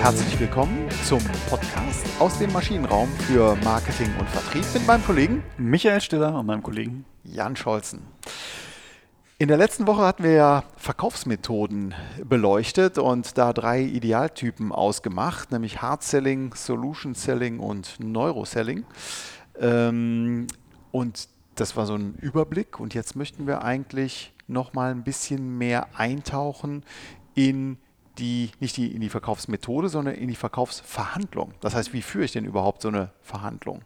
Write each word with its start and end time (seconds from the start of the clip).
Herzlich 0.00 0.38
willkommen 0.38 0.88
zum 1.04 1.18
Podcast 1.50 2.06
aus 2.20 2.38
dem 2.38 2.52
Maschinenraum 2.52 3.08
für 3.26 3.56
Marketing 3.64 4.08
und 4.18 4.28
Vertrieb 4.28 4.64
mit 4.72 4.86
meinem 4.86 5.04
Kollegen 5.04 5.42
Michael 5.58 6.00
Stiller 6.00 6.38
und 6.38 6.46
meinem 6.46 6.62
Kollegen 6.62 7.04
Jan 7.24 7.56
Scholzen. 7.56 8.02
In 9.38 9.48
der 9.48 9.56
letzten 9.56 9.88
Woche 9.88 10.02
hatten 10.02 10.22
wir 10.22 10.32
ja 10.32 10.64
Verkaufsmethoden 10.76 11.94
beleuchtet 12.24 12.98
und 12.98 13.36
da 13.36 13.52
drei 13.52 13.82
Idealtypen 13.82 14.70
ausgemacht, 14.70 15.50
nämlich 15.50 15.82
Hard 15.82 16.04
Selling, 16.04 16.54
Solution 16.54 17.14
Selling 17.14 17.58
und 17.58 17.98
Neuroselling. 17.98 18.84
Ähm, 19.60 20.46
und 20.92 21.28
das 21.56 21.76
war 21.76 21.86
so 21.86 21.96
ein 21.96 22.14
Überblick 22.14 22.78
und 22.78 22.94
jetzt 22.94 23.16
möchten 23.16 23.48
wir 23.48 23.62
eigentlich 23.62 24.32
noch 24.46 24.74
mal 24.74 24.92
ein 24.92 25.02
bisschen 25.02 25.58
mehr 25.58 25.88
eintauchen 25.98 26.84
in 27.34 27.78
die, 28.18 28.50
nicht 28.60 28.76
die, 28.76 28.94
in 28.94 29.00
die 29.00 29.08
Verkaufsmethode, 29.08 29.88
sondern 29.88 30.14
in 30.14 30.28
die 30.28 30.36
Verkaufsverhandlung. 30.36 31.52
Das 31.60 31.74
heißt, 31.74 31.92
wie 31.92 32.02
führe 32.02 32.24
ich 32.24 32.32
denn 32.32 32.44
überhaupt 32.44 32.82
so 32.82 32.88
eine 32.88 33.10
Verhandlung? 33.22 33.82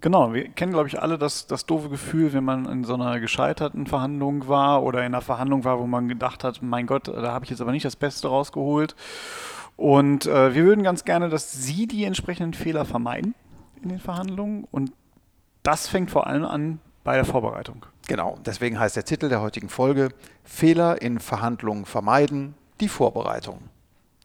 Genau, 0.00 0.34
wir 0.34 0.48
kennen, 0.48 0.72
glaube 0.72 0.88
ich, 0.88 1.00
alle 1.00 1.16
das, 1.16 1.46
das 1.46 1.64
doofe 1.64 1.88
Gefühl, 1.88 2.34
wenn 2.34 2.44
man 2.44 2.66
in 2.66 2.84
so 2.84 2.92
einer 2.92 3.20
gescheiterten 3.20 3.86
Verhandlung 3.86 4.48
war 4.48 4.82
oder 4.82 4.98
in 4.98 5.06
einer 5.06 5.22
Verhandlung 5.22 5.64
war, 5.64 5.78
wo 5.78 5.86
man 5.86 6.08
gedacht 6.08 6.44
hat, 6.44 6.60
mein 6.60 6.86
Gott, 6.86 7.08
da 7.08 7.32
habe 7.32 7.46
ich 7.46 7.50
jetzt 7.50 7.62
aber 7.62 7.72
nicht 7.72 7.86
das 7.86 7.96
Beste 7.96 8.28
rausgeholt. 8.28 8.94
Und 9.76 10.26
äh, 10.26 10.54
wir 10.54 10.64
würden 10.64 10.84
ganz 10.84 11.04
gerne, 11.04 11.30
dass 11.30 11.52
Sie 11.52 11.86
die 11.86 12.04
entsprechenden 12.04 12.52
Fehler 12.52 12.84
vermeiden 12.84 13.34
in 13.82 13.88
den 13.88 13.98
Verhandlungen. 13.98 14.66
Und 14.70 14.92
das 15.62 15.88
fängt 15.88 16.10
vor 16.10 16.26
allem 16.26 16.44
an 16.44 16.80
bei 17.02 17.16
der 17.16 17.24
Vorbereitung. 17.24 17.86
Genau, 18.06 18.36
deswegen 18.44 18.78
heißt 18.78 18.96
der 18.96 19.04
Titel 19.06 19.30
der 19.30 19.40
heutigen 19.40 19.70
Folge 19.70 20.10
Fehler 20.42 21.00
in 21.00 21.18
Verhandlungen 21.18 21.86
vermeiden, 21.86 22.54
die 22.80 22.88
Vorbereitung. 22.88 23.70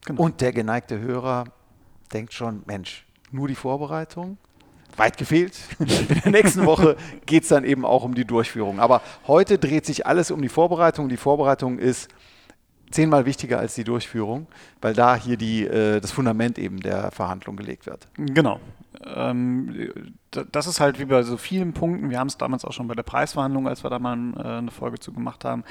Genau. 0.06 0.24
Und 0.24 0.42
der 0.42 0.52
geneigte 0.52 1.00
Hörer 1.00 1.46
denkt 2.14 2.34
schon, 2.34 2.64
Mensch, 2.66 3.06
nur 3.32 3.48
die 3.48 3.56
Vorbereitung? 3.56 4.38
Weit 4.98 5.18
gefehlt. 5.18 5.58
In 5.80 6.22
der 6.24 6.32
nächsten 6.32 6.66
Woche 6.66 6.98
geht 7.26 7.44
es 7.44 7.50
dann 7.50 7.64
eben 7.64 7.86
auch 7.86 8.04
um 8.04 8.16
die 8.16 8.26
Durchführung. 8.26 8.80
Aber 8.80 9.02
heute 9.28 9.58
dreht 9.58 9.86
sich 9.86 10.06
alles 10.06 10.32
um 10.32 10.42
die 10.42 10.50
Vorbereitung. 10.50 11.10
Die 11.10 11.18
Vorbereitung 11.18 11.80
ist 11.80 12.10
zehnmal 12.92 13.26
wichtiger 13.26 13.60
als 13.60 13.76
die 13.76 13.84
Durchführung, 13.84 14.48
weil 14.82 14.94
da 14.94 15.16
hier 15.16 15.38
die, 15.38 15.66
äh, 15.66 16.00
das 16.00 16.12
Fundament 16.12 16.58
eben 16.58 16.80
der 16.80 17.12
Verhandlung 17.12 17.56
gelegt 17.56 17.86
wird. 17.86 18.08
Genau. 18.18 18.60
Ähm, 19.06 20.14
das 20.32 20.68
ist 20.68 20.80
halt 20.80 21.00
wie 21.00 21.06
bei 21.06 21.22
so 21.24 21.38
vielen 21.38 21.74
Punkten, 21.74 22.10
wir 22.10 22.20
haben 22.20 22.28
es 22.28 22.38
damals 22.38 22.66
auch 22.66 22.74
schon 22.74 22.88
bei 22.88 22.96
der 22.96 23.04
Preisverhandlung, 23.04 23.68
als 23.68 23.84
wir 23.84 23.90
da 23.90 24.00
mal 24.00 24.18
äh, 24.36 24.58
eine 24.58 24.72
Folge 24.72 25.00
zu 25.00 25.14
gemacht 25.14 25.46
haben, 25.46 25.64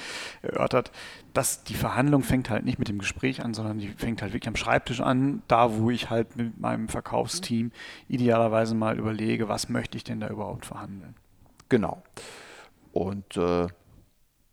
erörtert, 0.43 0.93
dass 1.35 1.65
die 1.65 1.75
Verhandlung 1.75 2.23
fängt 2.23 2.49
halt 2.51 2.65
nicht 2.65 2.79
mit 2.79 2.89
dem 2.89 2.99
Gespräch 2.99 3.45
an, 3.45 3.55
sondern 3.55 3.79
die 3.79 3.89
fängt 3.89 4.23
halt 4.23 4.33
wirklich 4.33 4.49
am 4.49 4.57
Schreibtisch 4.57 5.01
an, 5.01 5.43
da 5.49 5.77
wo 5.77 5.91
ich 5.91 6.11
halt 6.11 6.37
mit 6.37 6.59
meinem 6.61 6.89
Verkaufsteam 6.89 7.73
idealerweise 8.09 8.75
mal 8.75 8.99
überlege, 8.99 9.49
was 9.49 9.69
möchte 9.69 9.97
ich 9.97 10.05
denn 10.05 10.21
da 10.21 10.29
überhaupt 10.29 10.67
verhandeln. 10.67 11.15
Genau. 11.69 12.03
Und 12.93 13.37
äh, 13.37 13.67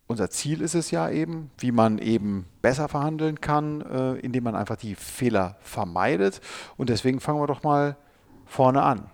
unser 0.08 0.30
Ziel 0.30 0.62
ist 0.62 0.76
es 0.76 0.92
ja 0.92 1.10
eben, 1.10 1.50
wie 1.58 1.72
man 1.72 1.98
eben 1.98 2.46
besser 2.62 2.88
verhandeln 2.88 3.42
kann, 3.42 3.82
äh, 3.82 4.14
indem 4.20 4.44
man 4.44 4.56
einfach 4.56 4.76
die 4.76 4.96
Fehler 4.96 5.58
vermeidet. 5.62 6.42
Und 6.78 6.90
deswegen 6.90 7.20
fangen 7.20 7.40
wir 7.40 7.48
doch 7.48 7.64
mal 7.64 7.98
vorne 8.46 8.84
an. 8.84 9.10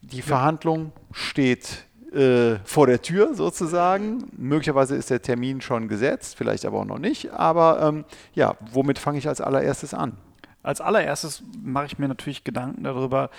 Die. 0.00 0.22
Verhandlung 0.22 0.92
steht 1.12 1.84
äh, 2.12 2.56
vor 2.64 2.86
der 2.86 3.02
Tür 3.02 3.34
sozusagen. 3.34 4.24
Möglicherweise 4.36 4.96
ist 4.96 5.10
der 5.10 5.22
Termin 5.22 5.60
schon 5.60 5.88
gesetzt, 5.88 6.36
vielleicht 6.36 6.64
aber 6.64 6.80
auch 6.80 6.84
noch 6.84 6.98
nicht. 6.98 7.32
Aber 7.32 7.82
ähm, 7.82 8.04
ja, 8.34 8.56
womit 8.72 8.98
fange 8.98 9.18
ich 9.18 9.28
als 9.28 9.40
allererstes 9.40 9.94
an? 9.94 10.16
Als 10.62 10.80
allererstes 10.80 11.42
mache 11.62 11.86
ich 11.86 11.98
mir 11.98 12.08
natürlich 12.08 12.44
Gedanken 12.44 12.84
darüber, 12.84 13.30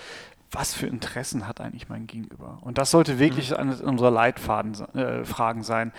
was 0.52 0.74
für 0.74 0.88
Interessen 0.88 1.48
hat 1.48 1.60
eigentlich 1.62 1.90
mein 1.90 2.08
Gegenüber? 2.08 2.60
Und 2.62 2.78
das 2.78 2.92
sollte 2.92 3.20
wirklich 3.20 3.52
mhm. 3.52 3.58
eines 3.58 3.82
unserer 3.82 4.12
Leitfragen 4.12 4.74
äh, 4.94 5.64
sein. 5.64 5.92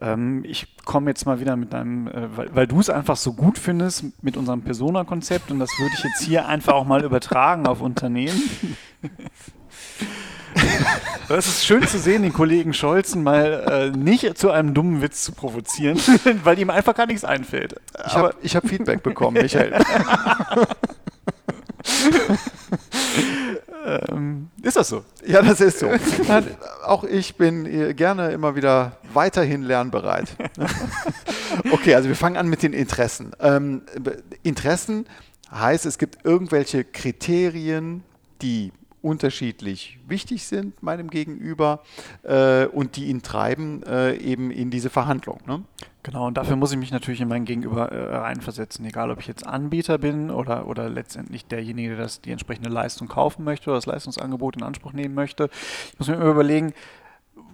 Ähm, 0.00 0.44
ich 0.44 0.76
komme 0.84 1.10
jetzt 1.10 1.26
mal 1.26 1.40
wieder 1.40 1.56
mit 1.56 1.74
einem, 1.74 2.08
äh, 2.08 2.36
weil, 2.36 2.54
weil 2.54 2.66
du 2.66 2.80
es 2.80 2.90
einfach 2.90 3.16
so 3.16 3.34
gut 3.34 3.58
findest 3.58 4.04
mit 4.22 4.36
unserem 4.36 4.62
Persona-Konzept 4.62 5.50
und 5.50 5.58
das 5.58 5.70
würde 5.78 5.94
ich 5.96 6.04
jetzt 6.04 6.22
hier 6.22 6.46
einfach 6.46 6.74
auch 6.74 6.86
mal 6.86 7.04
übertragen 7.04 7.66
auf 7.66 7.80
Unternehmen. 7.80 8.40
Es 11.28 11.46
ist 11.46 11.66
schön 11.66 11.86
zu 11.86 11.98
sehen, 11.98 12.22
den 12.22 12.32
Kollegen 12.32 12.72
Scholzen 12.72 13.22
mal 13.22 13.92
äh, 13.94 13.96
nicht 13.96 14.38
zu 14.38 14.50
einem 14.50 14.72
dummen 14.72 15.02
Witz 15.02 15.22
zu 15.22 15.32
provozieren, 15.32 15.98
weil 16.44 16.58
ihm 16.58 16.70
einfach 16.70 16.94
gar 16.94 17.06
nichts 17.06 17.24
einfällt. 17.24 17.74
Ich 18.06 18.16
habe 18.16 18.34
hab 18.42 18.66
Feedback 18.66 19.02
bekommen, 19.02 19.42
Michael. 19.42 19.78
ähm, 23.88 24.50
ist 24.62 24.76
das 24.76 24.88
so? 24.88 25.04
Ja, 25.26 25.42
das 25.42 25.60
ist 25.60 25.78
so. 25.78 25.90
Auch 26.84 27.04
ich 27.04 27.36
bin 27.36 27.96
gerne 27.96 28.30
immer 28.30 28.54
wieder 28.56 28.92
weiterhin 29.12 29.62
lernbereit. 29.62 30.36
okay, 31.72 31.94
also 31.94 32.08
wir 32.08 32.16
fangen 32.16 32.36
an 32.36 32.48
mit 32.48 32.62
den 32.62 32.72
Interessen. 32.72 33.32
Ähm, 33.40 33.82
Interessen 34.42 35.06
heißt, 35.50 35.86
es 35.86 35.98
gibt 35.98 36.24
irgendwelche 36.24 36.84
Kriterien, 36.84 38.02
die 38.42 38.72
unterschiedlich 39.02 39.98
wichtig 40.06 40.44
sind 40.44 40.82
meinem 40.82 41.10
Gegenüber 41.10 41.82
äh, 42.22 42.66
und 42.66 42.96
die 42.96 43.06
ihn 43.06 43.22
treiben 43.22 43.82
äh, 43.84 44.16
eben 44.16 44.50
in 44.50 44.70
diese 44.70 44.90
Verhandlung. 44.90 45.40
Ne? 45.46 45.62
Genau, 46.02 46.26
und 46.26 46.38
dafür 46.38 46.56
muss 46.56 46.72
ich 46.72 46.78
mich 46.78 46.90
natürlich 46.90 47.20
in 47.20 47.28
mein 47.28 47.44
Gegenüber 47.44 47.92
äh, 47.92 48.16
reinversetzen, 48.16 48.84
egal 48.86 49.10
ob 49.10 49.20
ich 49.20 49.26
jetzt 49.26 49.46
Anbieter 49.46 49.98
bin 49.98 50.30
oder, 50.30 50.66
oder 50.66 50.88
letztendlich 50.88 51.44
derjenige, 51.44 51.90
der 51.90 51.98
das, 51.98 52.20
die 52.20 52.30
entsprechende 52.30 52.70
Leistung 52.70 53.08
kaufen 53.08 53.44
möchte 53.44 53.68
oder 53.70 53.76
das 53.76 53.86
Leistungsangebot 53.86 54.56
in 54.56 54.62
Anspruch 54.62 54.92
nehmen 54.92 55.14
möchte. 55.14 55.50
Ich 55.92 55.98
muss 55.98 56.08
mir 56.08 56.14
immer 56.14 56.30
überlegen, 56.30 56.72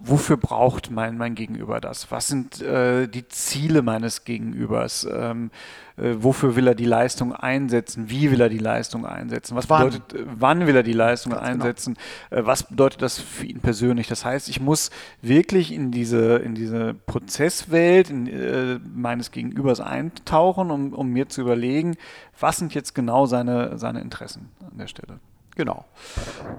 wofür 0.03 0.37
braucht 0.37 0.91
mein, 0.91 1.17
mein 1.17 1.35
Gegenüber 1.35 1.81
das? 1.81 2.11
Was 2.11 2.27
sind 2.27 2.61
äh, 2.61 3.07
die 3.07 3.27
Ziele 3.27 3.81
meines 3.81 4.23
Gegenübers? 4.23 5.07
Ähm, 5.11 5.51
äh, 5.97 6.15
wofür 6.17 6.55
will 6.55 6.67
er 6.67 6.75
die 6.75 6.85
Leistung 6.85 7.33
einsetzen? 7.33 8.09
Wie 8.09 8.31
will 8.31 8.41
er 8.41 8.49
die 8.49 8.59
Leistung 8.59 9.05
einsetzen? 9.05 9.55
Was 9.55 9.69
wann? 9.69 9.89
bedeutet, 9.89 10.13
äh, 10.13 10.25
wann 10.35 10.67
will 10.67 10.75
er 10.75 10.83
die 10.83 10.93
Leistung 10.93 11.31
Ganz 11.31 11.43
genau. 11.43 11.53
einsetzen? 11.53 11.97
Genau. 12.29 12.45
was 12.45 12.63
bedeutet 12.63 13.01
das 13.01 13.17
für 13.17 13.45
ihn 13.45 13.59
persönlich? 13.59 14.07
Das 14.07 14.25
heißt, 14.25 14.49
ich 14.49 14.59
muss 14.59 14.91
wirklich 15.21 15.71
in 15.71 15.91
diese, 15.91 16.37
in 16.37 16.53
diese 16.55 16.93
Prozesswelt 16.93 18.09
in, 18.09 18.27
äh, 18.27 18.79
meines 18.93 19.31
Gegenübers 19.31 19.79
eintauchen, 19.79 20.71
um, 20.71 20.93
um 20.93 21.09
mir 21.09 21.29
zu 21.29 21.41
überlegen, 21.41 21.95
was 22.39 22.57
sind 22.57 22.73
jetzt 22.73 22.93
genau 22.93 23.25
seine, 23.25 23.77
seine 23.77 24.01
Interessen 24.01 24.49
an 24.69 24.77
der 24.77 24.87
Stelle. 24.87 25.19
Genau. 25.55 25.85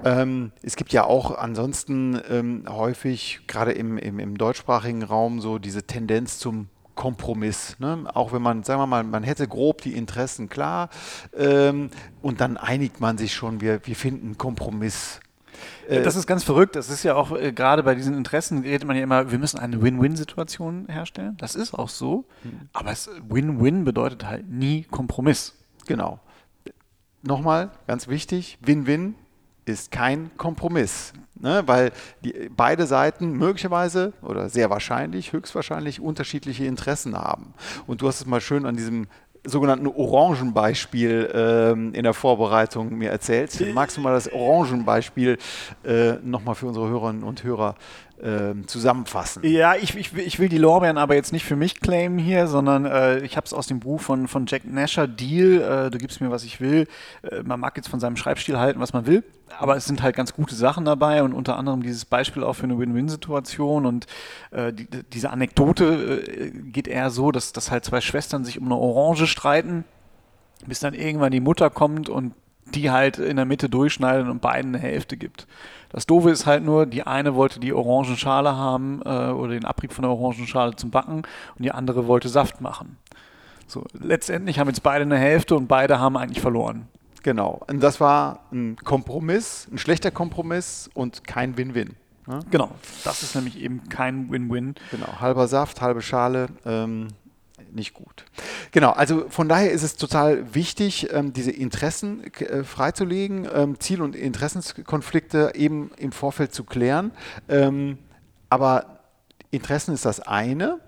Ähm, 0.04 0.52
es 0.62 0.76
gibt 0.76 0.92
ja 0.92 1.04
auch 1.04 1.36
ansonsten 1.36 2.20
ähm, 2.30 2.64
häufig, 2.68 3.40
gerade 3.46 3.72
im, 3.72 3.98
im, 3.98 4.18
im, 4.18 4.38
deutschsprachigen 4.38 5.02
Raum, 5.02 5.40
so 5.40 5.58
diese 5.58 5.82
Tendenz 5.82 6.38
zum 6.38 6.68
Kompromiss. 6.94 7.78
Ne? 7.78 8.04
Auch 8.14 8.32
wenn 8.32 8.40
man, 8.40 8.62
sagen 8.64 8.80
wir 8.80 8.86
mal, 8.86 9.04
man 9.04 9.22
hätte 9.22 9.46
grob 9.46 9.82
die 9.82 9.94
Interessen 9.94 10.48
klar 10.48 10.88
ähm, 11.36 11.90
und 12.22 12.40
dann 12.40 12.56
einigt 12.56 13.00
man 13.00 13.18
sich 13.18 13.34
schon, 13.34 13.60
wir, 13.60 13.86
wir 13.86 13.96
finden 13.96 14.38
Kompromiss. 14.38 15.20
Äh, 15.88 16.00
das 16.00 16.16
ist 16.16 16.26
ganz 16.26 16.42
verrückt. 16.42 16.74
Das 16.74 16.88
ist 16.88 17.02
ja 17.02 17.16
auch 17.16 17.36
äh, 17.36 17.52
gerade 17.52 17.82
bei 17.82 17.94
diesen 17.94 18.16
Interessen 18.16 18.62
redet 18.62 18.88
man 18.88 18.96
ja 18.96 19.02
immer, 19.02 19.30
wir 19.30 19.38
müssen 19.38 19.58
eine 19.58 19.82
Win-Win-Situation 19.82 20.86
herstellen. 20.88 21.36
Das 21.36 21.54
ist 21.54 21.74
auch 21.74 21.90
so. 21.90 22.24
Mhm. 22.44 22.70
Aber 22.72 22.94
Win-Win 23.28 23.84
bedeutet 23.84 24.26
halt 24.26 24.48
nie 24.48 24.84
Kompromiss. 24.84 25.54
Genau 25.86 26.20
nochmal, 27.22 27.70
ganz 27.86 28.08
wichtig, 28.08 28.58
Win-Win 28.60 29.14
ist 29.64 29.90
kein 29.90 30.30
Kompromiss, 30.36 31.12
ne? 31.34 31.62
weil 31.66 31.92
die, 32.24 32.50
beide 32.56 32.86
Seiten 32.86 33.32
möglicherweise 33.32 34.12
oder 34.22 34.48
sehr 34.48 34.70
wahrscheinlich, 34.70 35.32
höchstwahrscheinlich 35.32 36.00
unterschiedliche 36.00 36.64
Interessen 36.64 37.16
haben. 37.16 37.52
Und 37.86 38.00
du 38.00 38.08
hast 38.08 38.20
es 38.20 38.26
mal 38.26 38.40
schön 38.40 38.64
an 38.64 38.76
diesem 38.76 39.08
sogenannten 39.46 39.86
Orangenbeispiel 39.86 41.30
ähm, 41.32 41.94
in 41.94 42.02
der 42.02 42.14
Vorbereitung 42.14 42.96
mir 42.96 43.10
erzählt. 43.10 43.52
Magst 43.74 43.96
du 43.96 44.00
mal 44.00 44.12
das 44.12 44.32
Orangenbeispiel 44.32 45.38
äh, 45.84 46.14
nochmal 46.22 46.54
für 46.54 46.66
unsere 46.66 46.88
Hörerinnen 46.88 47.22
und 47.22 47.44
Hörer 47.44 47.76
ähm, 48.22 48.66
zusammenfassen. 48.66 49.44
Ja, 49.44 49.74
ich, 49.74 49.94
ich, 49.94 50.14
ich, 50.16 50.38
will 50.38 50.48
die 50.48 50.58
Lorbeeren 50.58 50.96
aber 50.96 51.14
jetzt 51.14 51.32
nicht 51.32 51.44
für 51.44 51.56
mich 51.56 51.80
claimen 51.80 52.18
hier, 52.18 52.46
sondern 52.46 52.86
äh, 52.86 53.18
ich 53.20 53.36
habe 53.36 53.46
es 53.46 53.52
aus 53.52 53.66
dem 53.66 53.80
Buch 53.80 54.00
von, 54.00 54.26
von 54.26 54.46
Jack 54.46 54.64
Nasher, 54.64 55.06
Deal, 55.06 55.60
äh, 55.86 55.90
du 55.90 55.98
gibst 55.98 56.20
mir, 56.20 56.30
was 56.30 56.44
ich 56.44 56.60
will. 56.60 56.88
Äh, 57.22 57.42
man 57.42 57.60
mag 57.60 57.76
jetzt 57.76 57.88
von 57.88 58.00
seinem 58.00 58.16
Schreibstil 58.16 58.58
halten, 58.58 58.80
was 58.80 58.94
man 58.94 59.06
will, 59.06 59.22
aber 59.58 59.76
es 59.76 59.84
sind 59.84 60.02
halt 60.02 60.16
ganz 60.16 60.32
gute 60.32 60.54
Sachen 60.54 60.84
dabei 60.84 61.22
und 61.22 61.34
unter 61.34 61.58
anderem 61.58 61.82
dieses 61.82 62.06
Beispiel 62.06 62.42
auch 62.42 62.54
für 62.54 62.64
eine 62.64 62.78
Win-Win-Situation 62.78 63.84
und 63.84 64.06
äh, 64.50 64.72
die, 64.72 64.86
diese 65.12 65.30
Anekdote 65.30 66.22
äh, 66.26 66.50
geht 66.50 66.88
eher 66.88 67.10
so, 67.10 67.32
dass, 67.32 67.52
dass 67.52 67.70
halt 67.70 67.84
zwei 67.84 68.00
Schwestern 68.00 68.44
sich 68.44 68.58
um 68.58 68.64
eine 68.64 68.76
Orange 68.76 69.26
streiten, 69.26 69.84
bis 70.66 70.80
dann 70.80 70.94
irgendwann 70.94 71.32
die 71.32 71.40
Mutter 71.40 71.68
kommt 71.68 72.08
und 72.08 72.32
die 72.74 72.90
halt 72.90 73.18
in 73.18 73.36
der 73.36 73.44
Mitte 73.44 73.68
durchschneidet 73.68 74.28
und 74.28 74.40
beiden 74.40 74.74
eine 74.74 74.82
Hälfte 74.82 75.16
gibt. 75.16 75.46
Das 75.96 76.04
Doofe 76.04 76.28
ist 76.28 76.44
halt 76.44 76.62
nur, 76.62 76.84
die 76.84 77.04
eine 77.04 77.36
wollte 77.36 77.58
die 77.58 77.72
Orangenschale 77.72 78.54
haben 78.54 79.00
äh, 79.06 79.30
oder 79.30 79.54
den 79.54 79.64
Abrieb 79.64 79.94
von 79.94 80.02
der 80.02 80.10
Orangenschale 80.10 80.76
zum 80.76 80.90
Backen 80.90 81.22
und 81.22 81.62
die 81.62 81.72
andere 81.72 82.06
wollte 82.06 82.28
Saft 82.28 82.60
machen. 82.60 82.98
So, 83.66 83.82
letztendlich 83.94 84.58
haben 84.58 84.68
jetzt 84.68 84.82
beide 84.82 85.04
eine 85.04 85.16
Hälfte 85.16 85.56
und 85.56 85.68
beide 85.68 85.98
haben 85.98 86.18
eigentlich 86.18 86.42
verloren. 86.42 86.86
Genau. 87.22 87.62
Und 87.66 87.82
das 87.82 87.98
war 87.98 88.40
ein 88.52 88.76
Kompromiss, 88.76 89.68
ein 89.72 89.78
schlechter 89.78 90.10
Kompromiss 90.10 90.90
und 90.92 91.26
kein 91.26 91.56
Win-Win. 91.56 91.96
Ne? 92.26 92.40
Genau. 92.50 92.68
Das 93.02 93.22
ist 93.22 93.34
nämlich 93.34 93.58
eben 93.58 93.88
kein 93.88 94.30
Win-Win. 94.30 94.74
Genau. 94.90 95.18
Halber 95.18 95.48
Saft, 95.48 95.80
halbe 95.80 96.02
Schale. 96.02 96.48
Ähm, 96.66 97.08
nicht 97.72 97.94
gut. 97.94 98.24
Genau, 98.72 98.90
also 98.90 99.28
von 99.28 99.48
daher 99.48 99.70
ist 99.70 99.82
es 99.82 99.96
total 99.96 100.54
wichtig, 100.54 101.12
ähm, 101.12 101.32
diese 101.32 101.50
Interessen 101.50 102.24
äh, 102.24 102.64
freizulegen, 102.64 103.48
ähm, 103.52 103.80
Ziel- 103.80 104.02
und 104.02 104.16
Interessenskonflikte 104.16 105.52
eben 105.54 105.90
im 105.96 106.12
Vorfeld 106.12 106.52
zu 106.52 106.64
klären. 106.64 107.12
Ähm, 107.48 107.98
aber 108.50 109.00
Interessen 109.50 109.94
ist 109.94 110.04
das 110.04 110.20
eine. 110.20 110.80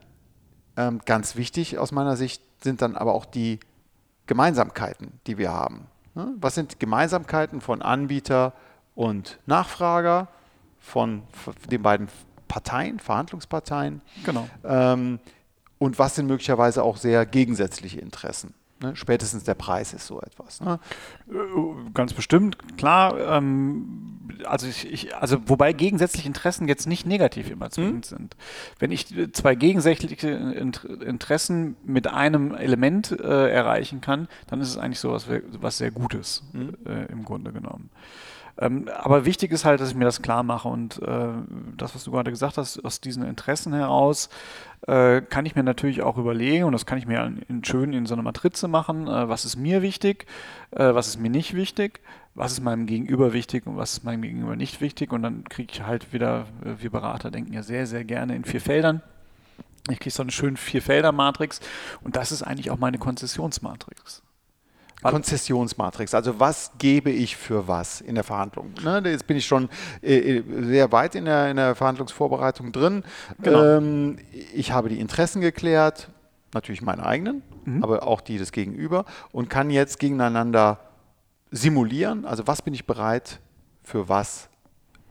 Ganz 1.07 1.35
wichtig 1.35 1.77
aus 1.77 1.91
meiner 1.91 2.17
Sicht 2.17 2.41
sind 2.63 2.83
dann 2.83 2.95
aber 2.95 3.13
auch 3.13 3.25
die 3.25 3.59
Gemeinsamkeiten, 4.29 5.11
die 5.27 5.37
wir 5.37 5.51
haben. 5.51 5.89
Ne? 6.15 6.35
Was 6.37 6.55
sind 6.55 6.79
Gemeinsamkeiten 6.79 7.61
von 7.61 7.83
Anbieter 7.83 8.53
und 8.95 9.41
Nachfrager, 9.47 10.29
von 10.79 11.25
den 11.69 11.83
beiden 11.83 12.07
Parteien, 12.47 13.01
Verhandlungsparteien? 13.01 14.03
Genau. 14.25 14.49
Ähm, 14.63 15.19
und 15.79 15.99
was 15.99 16.15
sind 16.15 16.27
möglicherweise 16.27 16.83
auch 16.83 16.97
sehr 16.97 17.27
gegensätzliche 17.27 18.01
Interessen. 18.01 18.55
Ne? 18.81 18.95
Spätestens 18.95 19.45
der 19.45 19.55
Preis 19.55 19.93
ist 19.93 20.07
so 20.07 20.21
etwas. 20.21 20.61
Ne? 20.61 20.79
Äh, 21.29 21.35
ganz 21.95 22.13
bestimmt, 22.13 22.77
klar. 22.77 23.19
Ähm, 23.19 24.19
also, 24.45 24.69
ich, 24.69 24.91
ich, 24.91 25.17
also 25.17 25.39
wobei 25.47 25.73
gegensätzliche 25.73 26.29
Interessen 26.29 26.69
jetzt 26.69 26.87
nicht 26.87 27.07
negativ 27.07 27.51
immer 27.51 27.71
zwingend 27.71 28.11
mhm. 28.11 28.17
sind. 28.17 28.37
Wenn 28.79 28.93
ich 28.93 29.07
zwei 29.33 29.57
gegensätzliche 29.57 30.29
Interessen 30.29 31.77
mit 31.85 32.07
einem 32.07 32.55
Element 32.55 33.11
äh, 33.11 33.51
erreichen 33.51 34.01
kann, 34.01 34.29
dann 34.47 34.61
ist 34.61 34.69
es 34.69 34.79
eigentlich 34.79 35.01
so 35.01 35.13
was, 35.13 35.27
was 35.29 35.79
sehr 35.79 35.91
Gutes 35.91 36.45
mhm. 36.53 36.77
äh, 36.87 37.07
im 37.07 37.25
Grunde 37.25 37.53
genommen. 37.53 37.91
Ähm, 38.61 38.89
aber 38.93 39.25
wichtig 39.25 39.53
ist 39.53 39.65
halt, 39.65 39.81
dass 39.81 39.91
ich 39.91 39.95
mir 39.95 40.05
das 40.05 40.21
klar 40.21 40.43
mache 40.43 40.69
und 40.69 41.01
äh, 41.03 41.29
das, 41.77 41.95
was 41.95 42.05
du 42.05 42.11
gerade 42.11 42.31
gesagt 42.31 42.59
hast, 42.59 42.85
aus 42.85 43.01
diesen 43.01 43.25
Interessen 43.25 43.73
heraus 43.73 44.29
äh, 44.87 45.21
kann 45.21 45.47
ich 45.47 45.55
mir 45.55 45.63
natürlich 45.63 46.03
auch 46.03 46.19
überlegen 46.19 46.65
und 46.65 46.73
das 46.73 46.85
kann 46.85 46.99
ich 46.99 47.07
mir 47.07 47.33
in, 47.49 47.65
schön 47.65 47.93
in 47.93 48.07
so 48.07 48.15
einer 48.15 48.25
Matrize 48.25 48.67
machen, 48.67 49.07
äh, 49.07 49.29
was 49.29 49.45
ist 49.45 49.57
mir 49.57 49.81
wichtig, 49.83 50.27
äh, 50.73 50.93
was 50.93 51.07
ist 51.07 51.21
mir 51.21 51.31
nicht 51.31 51.55
wichtig, 51.55 52.01
was 52.35 52.53
ist 52.53 52.61
meinem 52.61 52.87
Gegenüber 52.87 53.33
wichtig 53.33 53.65
und 53.67 53.77
was 53.77 53.93
ist 53.93 54.05
meinem 54.05 54.23
Gegenüber 54.23 54.57
nicht 54.57 54.81
wichtig 54.81 55.13
und 55.13 55.23
dann 55.23 55.45
kriege 55.45 55.73
ich 55.73 55.83
halt 55.83 56.13
wieder, 56.13 56.47
äh, 56.65 56.83
wir 56.83 56.91
Berater 56.91 57.31
denken 57.31 57.53
ja 57.53 57.63
sehr, 57.63 57.87
sehr 57.87 58.05
gerne 58.05 58.35
in 58.35 58.45
vier 58.45 58.61
Feldern. 58.61 59.03
Ich 59.89 60.01
kriege 60.01 60.15
so 60.15 60.23
eine 60.23 60.33
schöne 60.33 60.57
Vier-Felder-Matrix 60.57 61.61
und 62.03 62.17
das 62.17 62.33
ist 62.33 62.43
eigentlich 62.43 62.71
auch 62.71 62.79
meine 62.79 62.99
Konzessionsmatrix. 62.99 64.23
Konzessionsmatrix. 65.03 66.15
Also 66.15 66.41
was 66.41 66.73
gebe 66.79 67.11
ich 67.11 67.37
für 67.37 67.69
was 67.69 68.01
in 68.01 68.15
der 68.15 68.25
Verhandlung? 68.25 68.73
Ne, 68.83 69.03
jetzt 69.07 69.27
bin 69.27 69.37
ich 69.37 69.47
schon 69.47 69.69
äh, 70.03 70.39
äh, 70.39 70.65
sehr 70.65 70.91
weit 70.93 71.15
in 71.15 71.25
der, 71.25 71.51
in 71.51 71.57
der 71.57 71.75
Verhandlungsvorbereitung 71.75 72.73
drin. 72.73 73.05
Genau. 73.41 73.77
Ähm, 73.77 74.19
ich 74.55 74.73
habe 74.73 74.89
die 74.89 74.99
Interessen 74.99 75.41
geklärt, 75.41 76.11
natürlich 76.53 76.83
meine 76.83 77.07
eigenen, 77.07 77.43
mhm. 77.65 77.83
aber 77.83 78.03
auch 78.03 78.21
die 78.21 78.39
des 78.39 78.53
Gegenüber 78.53 79.05
und 79.31 79.49
kann 79.49 79.71
jetzt 79.71 80.01
gegeneinander 80.01 80.81
simulieren. 81.51 82.25
Also 82.25 82.47
was 82.47 82.63
bin 82.63 82.75
ich 82.75 82.87
bereit 82.87 83.41
für 83.83 84.09
was 84.09 84.49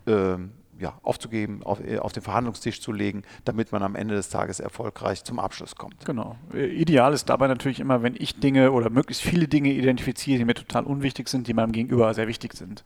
ähm, 0.05 0.51
ja, 0.79 0.99
aufzugeben, 1.03 1.63
auf, 1.63 1.79
äh, 1.79 1.99
auf 1.99 2.13
den 2.13 2.23
Verhandlungstisch 2.23 2.81
zu 2.81 2.91
legen, 2.91 3.23
damit 3.45 3.71
man 3.71 3.83
am 3.83 3.95
Ende 3.95 4.15
des 4.15 4.29
Tages 4.29 4.59
erfolgreich 4.59 5.23
zum 5.23 5.39
Abschluss 5.39 5.75
kommt. 5.75 6.05
Genau. 6.05 6.35
Äh, 6.53 6.67
ideal 6.67 7.13
ist 7.13 7.29
dabei 7.29 7.47
natürlich 7.47 7.79
immer, 7.79 8.03
wenn 8.03 8.15
ich 8.17 8.39
Dinge 8.39 8.71
oder 8.71 8.89
möglichst 8.89 9.23
viele 9.23 9.47
Dinge 9.47 9.71
identifiziere, 9.71 10.39
die 10.39 10.45
mir 10.45 10.53
total 10.53 10.83
unwichtig 10.83 11.29
sind, 11.29 11.47
die 11.47 11.53
meinem 11.53 11.71
Gegenüber 11.71 12.13
sehr 12.13 12.27
wichtig 12.27 12.53
sind. 12.53 12.83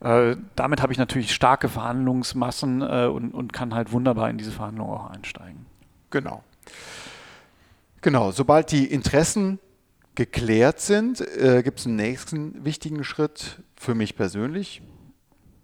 Äh, 0.00 0.36
damit 0.56 0.82
habe 0.82 0.92
ich 0.92 0.98
natürlich 0.98 1.34
starke 1.34 1.68
Verhandlungsmassen 1.68 2.82
äh, 2.82 3.06
und, 3.06 3.32
und 3.34 3.52
kann 3.52 3.74
halt 3.74 3.92
wunderbar 3.92 4.30
in 4.30 4.38
diese 4.38 4.52
Verhandlungen 4.52 4.92
auch 4.92 5.10
einsteigen. 5.10 5.66
Genau. 6.10 6.42
Genau, 8.00 8.30
sobald 8.30 8.70
die 8.70 8.86
Interessen 8.86 9.58
geklärt 10.14 10.80
sind, 10.80 11.20
äh, 11.20 11.62
gibt 11.62 11.80
es 11.80 11.86
einen 11.86 11.96
nächsten 11.96 12.64
wichtigen 12.64 13.04
Schritt 13.04 13.62
für 13.76 13.94
mich 13.94 14.16
persönlich. 14.16 14.82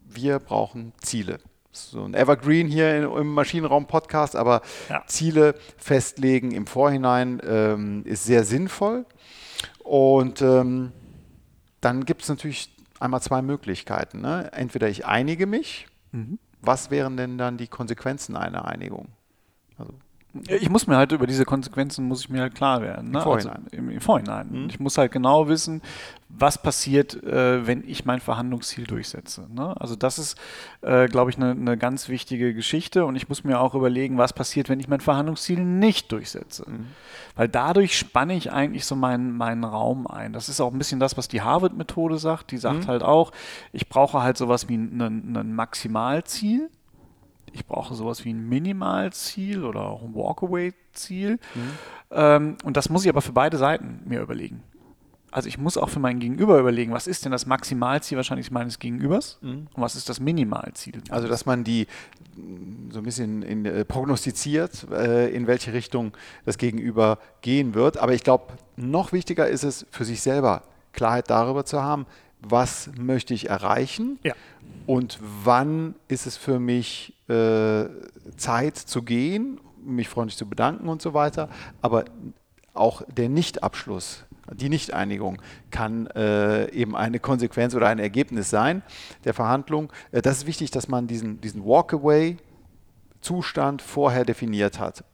Wir 0.06 0.38
brauchen 0.38 0.92
Ziele 1.00 1.40
so 1.76 2.04
ein 2.04 2.14
Evergreen 2.14 2.68
hier 2.68 3.04
im 3.16 3.34
Maschinenraum-Podcast, 3.34 4.36
aber 4.36 4.62
ja. 4.88 5.02
Ziele 5.06 5.54
festlegen 5.76 6.52
im 6.52 6.66
Vorhinein 6.66 7.40
ähm, 7.44 8.02
ist 8.04 8.24
sehr 8.24 8.44
sinnvoll. 8.44 9.06
Und 9.82 10.40
ähm, 10.42 10.92
dann 11.80 12.04
gibt 12.04 12.22
es 12.22 12.28
natürlich 12.28 12.74
einmal 13.00 13.20
zwei 13.20 13.42
Möglichkeiten. 13.42 14.20
Ne? 14.20 14.50
Entweder 14.52 14.88
ich 14.88 15.06
einige 15.06 15.46
mich. 15.46 15.86
Mhm. 16.12 16.38
Was 16.60 16.90
wären 16.90 17.16
denn 17.16 17.36
dann 17.36 17.58
die 17.58 17.68
Konsequenzen 17.68 18.36
einer 18.36 18.64
Einigung? 18.64 19.08
Also 19.76 19.92
ich 20.48 20.68
muss 20.68 20.86
mir 20.86 20.96
halt 20.96 21.12
über 21.12 21.26
diese 21.26 21.44
Konsequenzen 21.44 22.06
muss 22.08 22.22
ich 22.22 22.28
mir 22.28 22.40
halt 22.40 22.54
klar 22.54 22.82
werden. 22.82 23.10
Ne? 23.10 23.18
Im 23.18 23.22
Vorhinein. 23.22 23.62
Also 23.64 23.76
im, 23.76 23.90
im, 23.90 24.00
Vorhinein. 24.00 24.48
Mhm. 24.50 24.68
Ich 24.68 24.80
muss 24.80 24.98
halt 24.98 25.12
genau 25.12 25.48
wissen, 25.48 25.80
was 26.28 26.60
passiert, 26.60 27.22
äh, 27.22 27.66
wenn 27.66 27.84
ich 27.86 28.04
mein 28.04 28.20
Verhandlungsziel 28.20 28.84
durchsetze. 28.84 29.46
Ne? 29.54 29.80
Also 29.80 29.94
das 29.94 30.18
ist, 30.18 30.36
äh, 30.82 31.06
glaube 31.06 31.30
ich, 31.30 31.36
eine 31.36 31.54
ne 31.54 31.76
ganz 31.76 32.08
wichtige 32.08 32.52
Geschichte 32.52 33.04
und 33.04 33.14
ich 33.14 33.28
muss 33.28 33.44
mir 33.44 33.60
auch 33.60 33.76
überlegen, 33.76 34.18
was 34.18 34.32
passiert, 34.32 34.68
wenn 34.68 34.80
ich 34.80 34.88
mein 34.88 35.00
Verhandlungsziel 35.00 35.60
nicht 35.60 36.10
durchsetze. 36.10 36.68
Mhm. 36.68 36.86
Weil 37.36 37.48
dadurch 37.48 37.96
spanne 37.96 38.34
ich 38.34 38.50
eigentlich 38.50 38.86
so 38.86 38.96
meinen, 38.96 39.36
meinen 39.36 39.62
Raum 39.62 40.08
ein. 40.08 40.32
Das 40.32 40.48
ist 40.48 40.60
auch 40.60 40.72
ein 40.72 40.78
bisschen 40.78 40.98
das, 40.98 41.16
was 41.16 41.28
die 41.28 41.42
Harvard-Methode 41.42 42.18
sagt. 42.18 42.50
Die 42.50 42.58
sagt 42.58 42.84
mhm. 42.84 42.86
halt 42.88 43.04
auch, 43.04 43.30
ich 43.72 43.88
brauche 43.88 44.20
halt 44.20 44.36
sowas 44.36 44.68
wie 44.68 44.76
ein, 44.76 45.36
ein 45.36 45.54
Maximalziel 45.54 46.70
ich 47.54 47.66
brauche 47.66 47.94
sowas 47.94 48.24
wie 48.24 48.32
ein 48.32 48.48
Minimalziel 48.48 49.64
oder 49.64 49.82
auch 49.82 50.02
ein 50.02 50.14
Walkaway-Ziel. 50.14 51.38
Mhm. 51.54 51.70
Ähm, 52.10 52.56
und 52.64 52.76
das 52.76 52.90
muss 52.90 53.04
ich 53.04 53.08
aber 53.08 53.22
für 53.22 53.32
beide 53.32 53.56
Seiten 53.56 54.00
mir 54.04 54.20
überlegen. 54.20 54.62
Also 55.30 55.48
ich 55.48 55.58
muss 55.58 55.76
auch 55.76 55.88
für 55.88 55.98
mein 55.98 56.20
Gegenüber 56.20 56.58
überlegen, 56.60 56.92
was 56.92 57.08
ist 57.08 57.24
denn 57.24 57.32
das 57.32 57.46
Maximalziel 57.46 58.16
wahrscheinlich 58.16 58.52
meines 58.52 58.78
Gegenübers 58.78 59.38
mhm. 59.40 59.66
und 59.72 59.82
was 59.82 59.96
ist 59.96 60.08
das 60.08 60.20
Minimalziel. 60.20 61.02
Also 61.10 61.26
dass 61.26 61.46
man 61.46 61.64
die 61.64 61.86
so 62.90 62.98
ein 62.98 63.04
bisschen 63.04 63.42
in, 63.42 63.64
äh, 63.64 63.84
prognostiziert, 63.84 64.86
äh, 64.90 65.32
in 65.34 65.46
welche 65.46 65.72
Richtung 65.72 66.12
das 66.44 66.58
Gegenüber 66.58 67.18
gehen 67.40 67.74
wird. 67.74 67.98
Aber 67.98 68.12
ich 68.12 68.22
glaube, 68.22 68.52
noch 68.76 69.12
wichtiger 69.12 69.48
ist 69.48 69.64
es 69.64 69.86
für 69.90 70.04
sich 70.04 70.22
selber 70.22 70.62
Klarheit 70.92 71.30
darüber 71.30 71.64
zu 71.64 71.82
haben, 71.82 72.06
was 72.50 72.90
möchte 72.98 73.34
ich 73.34 73.48
erreichen 73.48 74.18
ja. 74.22 74.34
und 74.86 75.18
wann 75.44 75.94
ist 76.08 76.26
es 76.26 76.36
für 76.36 76.58
mich 76.58 77.14
äh, 77.28 77.84
Zeit 78.36 78.76
zu 78.76 79.02
gehen, 79.02 79.60
mich 79.84 80.08
freundlich 80.08 80.36
zu 80.36 80.48
bedanken 80.48 80.88
und 80.88 81.02
so 81.02 81.14
weiter. 81.14 81.48
Aber 81.82 82.04
auch 82.72 83.02
der 83.08 83.28
Nichtabschluss, 83.28 84.24
die 84.52 84.68
Nichteinigung 84.68 85.40
kann 85.70 86.06
äh, 86.08 86.70
eben 86.70 86.96
eine 86.96 87.18
Konsequenz 87.18 87.74
oder 87.74 87.88
ein 87.88 87.98
Ergebnis 87.98 88.50
sein 88.50 88.82
der 89.24 89.32
Verhandlung. 89.34 89.92
Äh, 90.12 90.22
das 90.22 90.38
ist 90.38 90.46
wichtig, 90.46 90.70
dass 90.70 90.88
man 90.88 91.06
diesen, 91.06 91.38
diesen 91.40 91.64
Walkaway-Zustand 91.64 93.82
vorher 93.82 94.24
definiert 94.24 94.78
hat. 94.78 95.04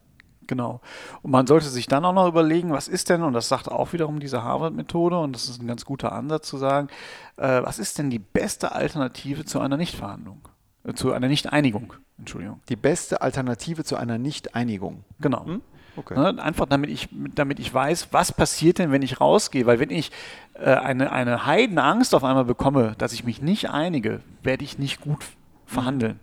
Genau. 0.50 0.80
Und 1.22 1.30
man 1.30 1.46
sollte 1.46 1.68
sich 1.68 1.86
dann 1.86 2.04
auch 2.04 2.12
noch 2.12 2.26
überlegen, 2.26 2.72
was 2.72 2.88
ist 2.88 3.08
denn, 3.08 3.22
und 3.22 3.34
das 3.34 3.48
sagt 3.48 3.70
auch 3.70 3.92
wiederum 3.92 4.18
diese 4.18 4.42
Harvard-Methode, 4.42 5.16
und 5.16 5.32
das 5.32 5.48
ist 5.48 5.62
ein 5.62 5.68
ganz 5.68 5.84
guter 5.84 6.10
Ansatz 6.10 6.48
zu 6.48 6.58
sagen, 6.58 6.88
äh, 7.36 7.62
was 7.62 7.78
ist 7.78 7.98
denn 7.98 8.10
die 8.10 8.18
beste 8.18 8.72
Alternative 8.72 9.44
zu 9.44 9.60
einer 9.60 9.76
Nichtverhandlung? 9.76 10.40
Äh, 10.82 10.94
zu 10.94 11.12
einer 11.12 11.28
Nichteinigung, 11.28 11.92
Entschuldigung. 12.18 12.58
Die 12.68 12.74
beste 12.74 13.22
Alternative 13.22 13.84
zu 13.84 13.94
einer 13.94 14.18
Nichteinigung. 14.18 15.04
Genau. 15.20 15.46
Hm? 15.46 15.60
Okay. 15.94 16.18
Ne, 16.18 16.42
einfach 16.42 16.66
damit 16.66 16.90
ich, 16.90 17.08
damit 17.12 17.60
ich 17.60 17.72
weiß, 17.72 18.08
was 18.10 18.32
passiert 18.32 18.78
denn, 18.78 18.90
wenn 18.90 19.02
ich 19.02 19.20
rausgehe. 19.20 19.66
Weil 19.66 19.78
wenn 19.78 19.90
ich 19.90 20.10
äh, 20.54 20.64
eine, 20.64 21.12
eine 21.12 21.46
Heidenangst 21.46 22.12
auf 22.12 22.24
einmal 22.24 22.44
bekomme, 22.44 22.96
dass 22.98 23.12
ich 23.12 23.22
mich 23.22 23.40
nicht 23.40 23.70
einige, 23.70 24.20
werde 24.42 24.64
ich 24.64 24.80
nicht 24.80 25.00
gut 25.00 25.24
verhandeln. 25.66 26.18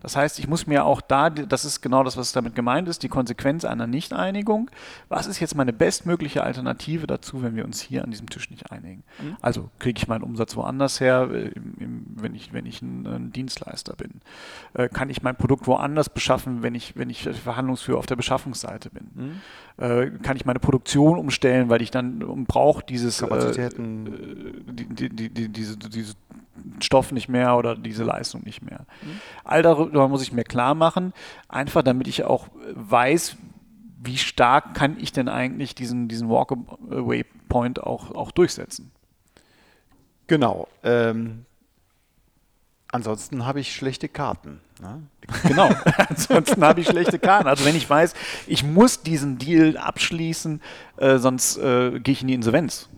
Das 0.00 0.16
heißt, 0.16 0.38
ich 0.38 0.48
muss 0.48 0.66
mir 0.66 0.84
auch 0.84 1.00
da, 1.00 1.30
das 1.30 1.64
ist 1.64 1.80
genau 1.80 2.04
das, 2.04 2.16
was 2.16 2.32
damit 2.32 2.54
gemeint 2.54 2.88
ist, 2.88 3.02
die 3.02 3.08
Konsequenz 3.08 3.64
einer 3.64 3.86
Nichteinigung. 3.86 4.70
Was 5.08 5.26
ist 5.26 5.40
jetzt 5.40 5.54
meine 5.54 5.72
bestmögliche 5.72 6.42
Alternative 6.42 7.06
dazu, 7.06 7.42
wenn 7.42 7.56
wir 7.56 7.64
uns 7.64 7.80
hier 7.80 8.04
an 8.04 8.10
diesem 8.10 8.28
Tisch 8.28 8.50
nicht 8.50 8.70
einigen? 8.70 9.02
Mhm. 9.20 9.36
Also 9.40 9.70
kriege 9.78 9.98
ich 9.98 10.08
meinen 10.08 10.22
Umsatz 10.22 10.56
woanders 10.56 11.00
her, 11.00 11.28
äh, 11.32 11.48
im, 11.48 11.74
im, 11.78 12.06
wenn 12.14 12.34
ich, 12.34 12.52
wenn 12.52 12.66
ich 12.66 12.82
ein, 12.82 13.06
ein 13.06 13.32
Dienstleister 13.32 13.94
bin? 13.94 14.20
Äh, 14.74 14.88
kann 14.88 15.10
ich 15.10 15.22
mein 15.22 15.36
Produkt 15.36 15.66
woanders 15.66 16.08
beschaffen, 16.08 16.62
wenn 16.62 16.74
ich, 16.74 16.96
wenn 16.96 17.10
ich 17.10 17.22
Verhandlungsführer 17.22 17.98
auf 17.98 18.06
der 18.06 18.16
Beschaffungsseite 18.16 18.90
bin? 18.90 19.10
Mhm. 19.14 19.40
Äh, 19.84 20.10
kann 20.22 20.36
ich 20.36 20.44
meine 20.44 20.60
Produktion 20.60 21.18
umstellen, 21.18 21.68
weil 21.68 21.82
ich 21.82 21.90
dann 21.90 22.44
brauche 22.46 22.84
dieses 22.84 23.18
Kapazitäten. 23.18 24.06
Äh, 24.06 24.72
die, 24.72 25.08
die, 25.08 25.30
die, 25.30 25.48
diese, 25.48 25.76
diese 25.76 26.14
Stoff 26.80 27.12
nicht 27.12 27.28
mehr 27.28 27.56
oder 27.56 27.76
diese 27.76 28.04
Leistung 28.04 28.42
nicht 28.44 28.62
mehr. 28.62 28.86
Mhm. 29.02 29.20
All 29.44 29.62
darüber 29.62 30.08
muss 30.08 30.22
ich 30.22 30.32
mir 30.32 30.44
klar 30.44 30.74
machen, 30.74 31.12
einfach 31.48 31.82
damit 31.82 32.08
ich 32.08 32.24
auch 32.24 32.48
weiß, 32.74 33.36
wie 34.02 34.18
stark 34.18 34.74
kann 34.74 34.96
ich 34.98 35.12
denn 35.12 35.28
eigentlich 35.28 35.74
diesen, 35.74 36.08
diesen 36.08 36.28
Walkaway-Point 36.28 37.82
auch, 37.82 38.14
auch 38.14 38.30
durchsetzen. 38.30 38.92
Genau. 40.26 40.68
Ähm, 40.82 41.44
ansonsten 42.88 43.46
habe 43.46 43.60
ich 43.60 43.74
schlechte 43.74 44.08
Karten. 44.08 44.60
Ne? 44.80 45.02
Genau. 45.44 45.70
ansonsten 46.08 46.64
habe 46.64 46.80
ich 46.80 46.88
schlechte 46.88 47.18
Karten. 47.18 47.48
Also 47.48 47.64
wenn 47.64 47.76
ich 47.76 47.88
weiß, 47.88 48.14
ich 48.46 48.64
muss 48.64 49.02
diesen 49.02 49.38
Deal 49.38 49.76
abschließen, 49.76 50.60
äh, 50.96 51.18
sonst 51.18 51.58
äh, 51.58 51.98
gehe 52.00 52.12
ich 52.12 52.22
in 52.22 52.28
die 52.28 52.34
Insolvenz. 52.34 52.88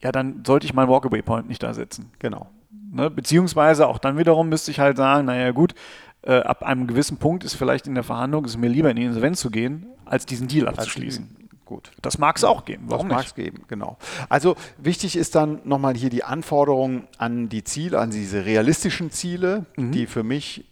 Ja. 0.00 0.12
Dann 0.12 0.42
sollte 0.46 0.66
ich 0.66 0.74
meinen 0.74 0.88
Walkaway-Point 0.88 1.48
nicht 1.48 1.62
da 1.62 1.74
setzen. 1.74 2.10
Genau. 2.18 2.48
Ne? 2.90 3.10
Beziehungsweise 3.10 3.86
auch 3.86 3.98
dann 3.98 4.16
wiederum 4.18 4.48
müsste 4.48 4.70
ich 4.70 4.80
halt 4.80 4.96
sagen, 4.96 5.26
naja 5.26 5.50
gut, 5.50 5.74
äh, 6.22 6.40
ab 6.40 6.62
einem 6.62 6.86
gewissen 6.86 7.18
Punkt 7.18 7.44
ist 7.44 7.54
vielleicht 7.54 7.86
in 7.86 7.94
der 7.94 8.04
Verhandlung, 8.04 8.44
ist 8.44 8.56
mir 8.56 8.68
lieber 8.68 8.90
in 8.90 8.96
die 8.96 9.04
Insolvenz 9.04 9.40
zu 9.40 9.50
gehen, 9.50 9.86
als 10.04 10.26
diesen 10.26 10.48
Deal 10.48 10.68
abzuschließen. 10.68 11.36
Gut. 11.64 11.90
Das 12.00 12.16
mag 12.16 12.36
es 12.38 12.44
auch 12.44 12.64
geben. 12.64 12.84
Warum 12.86 13.08
das 13.10 13.16
mag 13.18 13.26
es 13.26 13.34
geben, 13.34 13.64
genau. 13.68 13.98
Also 14.30 14.56
wichtig 14.78 15.16
ist 15.16 15.34
dann 15.34 15.60
nochmal 15.64 15.94
hier 15.94 16.08
die 16.08 16.24
Anforderung 16.24 17.04
an 17.18 17.50
die 17.50 17.62
Ziele, 17.62 17.98
an 17.98 18.10
diese 18.10 18.46
realistischen 18.46 19.10
Ziele, 19.10 19.66
mhm. 19.76 19.92
die 19.92 20.06
für 20.06 20.22
mich 20.22 20.64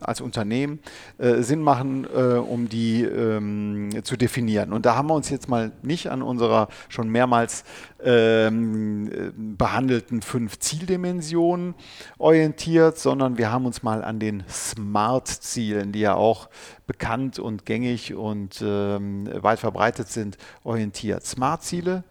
als 0.00 0.20
Unternehmen 0.20 0.80
äh, 1.18 1.42
Sinn 1.42 1.62
machen, 1.62 2.06
äh, 2.12 2.34
um 2.34 2.68
die 2.68 3.02
ähm, 3.02 3.90
zu 4.02 4.16
definieren. 4.16 4.72
Und 4.72 4.86
da 4.86 4.96
haben 4.96 5.08
wir 5.08 5.14
uns 5.14 5.30
jetzt 5.30 5.48
mal 5.48 5.72
nicht 5.82 6.10
an 6.10 6.22
unserer 6.22 6.68
schon 6.88 7.08
mehrmals 7.08 7.64
ähm, 8.02 9.32
behandelten 9.58 10.22
fünf 10.22 10.58
Zieldimensionen 10.58 11.74
orientiert, 12.18 12.98
sondern 12.98 13.38
wir 13.38 13.52
haben 13.52 13.66
uns 13.66 13.82
mal 13.82 14.02
an 14.02 14.18
den 14.18 14.42
Smart-Zielen, 14.48 15.92
die 15.92 16.00
ja 16.00 16.14
auch 16.14 16.48
bekannt 16.86 17.38
und 17.38 17.66
gängig 17.66 18.14
und 18.14 18.62
ähm, 18.64 19.28
weit 19.42 19.60
verbreitet 19.60 20.08
sind, 20.08 20.36
orientiert. 20.64 21.24
Smart-Ziele, 21.24 22.02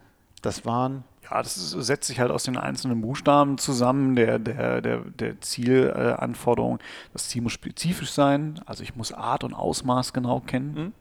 das 0.42 0.64
waren 0.64 1.04
ja, 1.30 1.42
das 1.42 1.56
ist, 1.56 1.70
setzt 1.70 2.08
sich 2.08 2.18
halt 2.18 2.30
aus 2.30 2.44
den 2.44 2.56
einzelnen 2.56 3.00
Buchstaben 3.00 3.58
zusammen, 3.58 4.16
der, 4.16 4.38
der, 4.38 4.80
der, 4.80 4.98
der 4.98 5.40
Zielanforderung. 5.40 6.78
das 7.12 7.28
Ziel 7.28 7.42
muss 7.42 7.52
spezifisch 7.52 8.10
sein, 8.10 8.60
also 8.66 8.82
ich 8.82 8.96
muss 8.96 9.12
Art 9.12 9.44
und 9.44 9.54
Ausmaß 9.54 10.12
genau 10.12 10.40
kennen. 10.40 10.74
Mhm. 10.74 10.92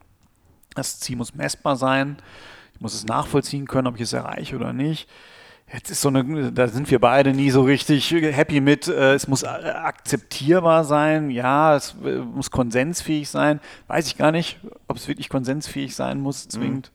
Das 0.75 0.99
Ziel 0.99 1.17
muss 1.17 1.33
messbar 1.33 1.75
sein. 1.75 2.17
Ich 2.75 2.81
muss 2.81 2.93
es 2.93 3.05
nachvollziehen 3.05 3.67
können, 3.67 3.87
ob 3.87 3.95
ich 3.95 4.01
es 4.01 4.13
erreiche 4.13 4.55
oder 4.55 4.71
nicht. 4.71 5.09
Jetzt 5.71 5.91
ist 5.91 6.01
so 6.01 6.09
eine, 6.09 6.51
da 6.51 6.67
sind 6.67 6.89
wir 6.89 6.99
beide 6.99 7.33
nie 7.33 7.51
so 7.51 7.61
richtig 7.61 8.09
happy 8.11 8.59
mit. 8.59 8.87
Äh, 8.87 9.13
es 9.13 9.27
muss 9.27 9.43
akzeptierbar 9.43 10.83
sein, 10.83 11.29
ja, 11.29 11.75
es 11.75 11.95
äh, 12.03 12.17
muss 12.17 12.49
konsensfähig 12.49 13.29
sein. 13.29 13.59
Weiß 13.87 14.07
ich 14.07 14.17
gar 14.17 14.31
nicht, 14.31 14.59
ob 14.87 14.97
es 14.97 15.07
wirklich 15.07 15.29
konsensfähig 15.29 15.95
sein 15.95 16.19
muss, 16.19 16.47
zwingend. 16.47 16.91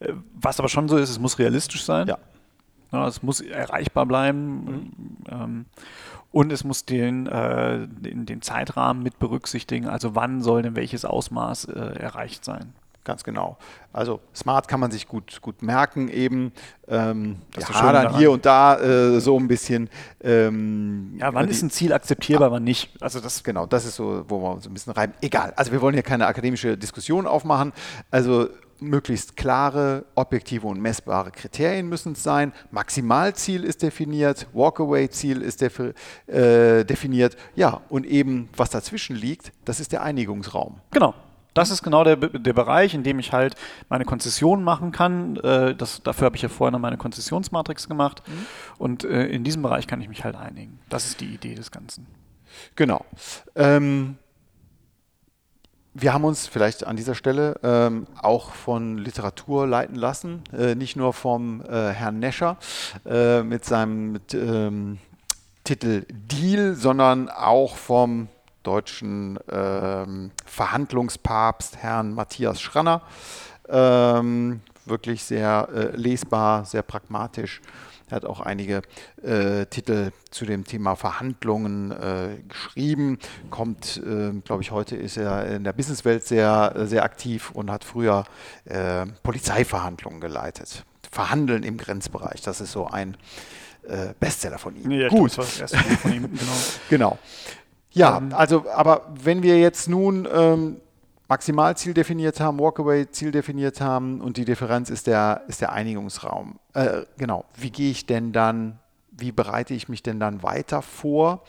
Mhm. 0.00 0.24
Was 0.34 0.58
aber 0.58 0.68
schon 0.68 0.88
so 0.88 0.96
ist, 0.96 1.08
es 1.08 1.18
muss 1.18 1.38
realistisch 1.38 1.84
sein. 1.84 2.08
Ja. 2.08 2.18
Ja, 2.94 3.08
es 3.08 3.24
muss 3.24 3.40
erreichbar 3.40 4.06
bleiben 4.06 4.64
mhm. 4.64 4.92
ähm, 5.28 5.64
und 6.30 6.52
es 6.52 6.62
muss 6.62 6.84
den, 6.84 7.26
äh, 7.26 7.88
den, 7.88 8.24
den, 8.24 8.40
Zeitrahmen 8.40 9.02
mit 9.02 9.18
berücksichtigen. 9.18 9.88
Also 9.88 10.14
wann 10.14 10.42
soll 10.42 10.62
denn 10.62 10.76
welches 10.76 11.04
Ausmaß 11.04 11.64
äh, 11.64 11.98
erreicht 11.98 12.44
sein? 12.44 12.72
Ganz 13.02 13.24
genau. 13.24 13.58
Also 13.92 14.20
smart 14.34 14.68
kann 14.68 14.78
man 14.78 14.92
sich 14.92 15.08
gut, 15.08 15.42
gut 15.42 15.60
merken 15.60 16.08
eben. 16.08 16.52
Ähm, 16.86 17.38
das 17.52 17.68
ja, 17.68 17.92
dann 17.92 18.16
hier 18.16 18.30
und 18.30 18.46
da 18.46 18.78
äh, 18.78 19.20
so 19.20 19.38
ein 19.38 19.48
bisschen. 19.48 19.90
Ähm, 20.22 21.16
ja, 21.18 21.34
wann 21.34 21.46
die, 21.46 21.52
ist 21.52 21.62
ein 21.62 21.70
Ziel 21.70 21.92
akzeptierbar, 21.92 22.52
wann 22.52 22.64
nicht? 22.64 22.90
Also 23.02 23.18
das 23.18 23.42
genau, 23.42 23.66
das 23.66 23.84
ist 23.84 23.96
so, 23.96 24.24
wo 24.28 24.40
wir 24.40 24.52
uns 24.52 24.66
ein 24.66 24.72
bisschen 24.72 24.92
reiben. 24.92 25.14
Egal. 25.20 25.52
Also 25.56 25.72
wir 25.72 25.82
wollen 25.82 25.94
hier 25.94 26.04
keine 26.04 26.26
akademische 26.26 26.78
Diskussion 26.78 27.26
aufmachen. 27.26 27.72
Also 28.10 28.48
möglichst 28.84 29.36
klare, 29.36 30.04
objektive 30.14 30.66
und 30.66 30.80
messbare 30.80 31.30
Kriterien 31.30 31.88
müssen 31.88 32.12
es 32.12 32.22
sein. 32.22 32.52
Maximalziel 32.70 33.64
ist 33.64 33.82
definiert, 33.82 34.46
Walkaway-Ziel 34.52 35.42
ist 35.42 35.60
defi 35.60 35.92
äh, 36.26 36.84
definiert. 36.84 37.36
Ja, 37.54 37.80
und 37.88 38.06
eben 38.06 38.48
was 38.56 38.70
dazwischen 38.70 39.16
liegt, 39.16 39.52
das 39.64 39.80
ist 39.80 39.92
der 39.92 40.02
Einigungsraum. 40.02 40.80
Genau. 40.90 41.14
Das 41.54 41.70
ist 41.70 41.84
genau 41.84 42.02
der, 42.02 42.16
der 42.16 42.52
Bereich, 42.52 42.94
in 42.94 43.04
dem 43.04 43.20
ich 43.20 43.32
halt 43.32 43.54
meine 43.88 44.04
Konzession 44.04 44.64
machen 44.64 44.90
kann. 44.90 45.36
Äh, 45.36 45.76
das, 45.76 46.02
dafür 46.02 46.26
habe 46.26 46.36
ich 46.36 46.42
ja 46.42 46.48
vorher 46.48 46.72
noch 46.72 46.80
meine 46.80 46.96
Konzessionsmatrix 46.96 47.88
gemacht. 47.88 48.22
Mhm. 48.26 48.46
Und 48.78 49.04
äh, 49.04 49.26
in 49.28 49.44
diesem 49.44 49.62
Bereich 49.62 49.86
kann 49.86 50.00
ich 50.00 50.08
mich 50.08 50.24
halt 50.24 50.34
einigen. 50.34 50.80
Das 50.88 51.06
ist 51.06 51.20
die 51.20 51.32
Idee 51.32 51.54
des 51.54 51.70
Ganzen. 51.70 52.08
Genau. 52.74 53.04
Ähm, 53.54 54.16
wir 55.94 56.12
haben 56.12 56.24
uns 56.24 56.48
vielleicht 56.48 56.86
an 56.86 56.96
dieser 56.96 57.14
Stelle 57.14 57.58
ähm, 57.62 58.06
auch 58.20 58.50
von 58.52 58.98
Literatur 58.98 59.66
leiten 59.66 59.94
lassen, 59.94 60.42
äh, 60.52 60.74
nicht 60.74 60.96
nur 60.96 61.12
vom 61.12 61.62
äh, 61.62 61.90
Herrn 61.90 62.18
Nescher 62.18 62.56
äh, 63.06 63.42
mit 63.42 63.64
seinem 63.64 64.12
mit, 64.12 64.34
ähm, 64.34 64.98
Titel 65.62 66.04
Deal, 66.10 66.74
sondern 66.74 67.30
auch 67.30 67.76
vom 67.76 68.28
deutschen 68.64 69.38
ähm, 69.50 70.32
Verhandlungspapst 70.44 71.76
Herrn 71.76 72.12
Matthias 72.12 72.60
Schranner. 72.60 73.02
Ähm, 73.68 74.60
wirklich 74.84 75.22
sehr 75.22 75.68
äh, 75.72 75.96
lesbar, 75.96 76.64
sehr 76.64 76.82
pragmatisch. 76.82 77.62
Er 78.10 78.16
hat 78.16 78.24
auch 78.24 78.40
einige 78.40 78.82
äh, 79.22 79.66
Titel 79.66 80.10
zu 80.30 80.44
dem 80.44 80.64
Thema 80.64 80.94
Verhandlungen 80.94 81.90
äh, 81.90 82.42
geschrieben. 82.46 83.18
Kommt, 83.50 84.02
äh, 84.04 84.32
glaube 84.44 84.62
ich, 84.62 84.70
heute 84.70 84.96
ist 84.96 85.16
er 85.16 85.46
in 85.46 85.64
der 85.64 85.72
Businesswelt 85.72 86.24
sehr, 86.24 86.74
sehr 86.84 87.04
aktiv 87.04 87.50
und 87.52 87.70
hat 87.70 87.84
früher 87.84 88.24
äh, 88.66 89.06
Polizeiverhandlungen 89.22 90.20
geleitet. 90.20 90.84
Verhandeln 91.10 91.62
im 91.62 91.78
Grenzbereich, 91.78 92.42
das 92.42 92.60
ist 92.60 92.72
so 92.72 92.86
ein 92.86 93.16
äh, 93.88 94.14
Bestseller 94.18 94.58
von 94.58 94.76
ihm. 94.76 94.90
Ja, 94.90 95.08
Gut. 95.08 95.32
Glaub, 95.32 95.46
das 95.46 95.60
war 95.60 95.66
das 95.66 95.72
erste 95.72 95.96
von 95.98 96.12
ihm, 96.12 96.22
genau. 96.38 96.52
genau. 96.90 97.18
Ja, 97.92 98.18
ähm. 98.18 98.32
also, 98.34 98.64
aber 98.70 99.12
wenn 99.22 99.42
wir 99.42 99.58
jetzt 99.58 99.88
nun 99.88 100.28
ähm, 100.32 100.80
Maximalziel 101.28 101.94
definiert 101.94 102.40
haben, 102.40 102.58
Walkaway-Ziel 102.58 103.30
definiert 103.30 103.80
haben 103.80 104.20
und 104.20 104.36
die 104.36 104.44
Differenz 104.44 104.90
ist 104.90 105.06
der, 105.06 105.42
ist 105.48 105.60
der 105.60 105.72
Einigungsraum. 105.72 106.58
Äh, 106.74 107.02
genau, 107.16 107.46
wie 107.56 107.70
gehe 107.70 107.90
ich 107.90 108.06
denn 108.06 108.32
dann, 108.32 108.78
wie 109.10 109.32
bereite 109.32 109.74
ich 109.74 109.88
mich 109.88 110.02
denn 110.02 110.20
dann 110.20 110.42
weiter 110.42 110.82
vor, 110.82 111.44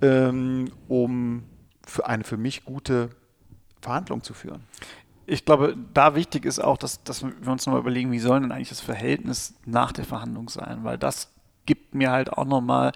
ähm, 0.00 0.70
um 0.88 1.44
für 1.86 2.06
eine 2.06 2.24
für 2.24 2.38
mich 2.38 2.64
gute 2.64 3.10
Verhandlung 3.82 4.22
zu 4.22 4.32
führen? 4.32 4.62
Ich 5.26 5.44
glaube, 5.44 5.76
da 5.94 6.14
wichtig 6.14 6.44
ist 6.44 6.58
auch, 6.58 6.78
dass, 6.78 7.04
dass 7.04 7.22
wir 7.22 7.48
uns 7.48 7.66
nochmal 7.66 7.82
überlegen, 7.82 8.12
wie 8.12 8.18
soll 8.18 8.40
denn 8.40 8.50
eigentlich 8.50 8.70
das 8.70 8.80
Verhältnis 8.80 9.54
nach 9.66 9.92
der 9.92 10.04
Verhandlung 10.04 10.48
sein, 10.48 10.84
weil 10.84 10.98
das 10.98 11.31
gibt 11.66 11.94
mir 11.94 12.10
halt 12.10 12.32
auch 12.32 12.44
nochmal 12.44 12.92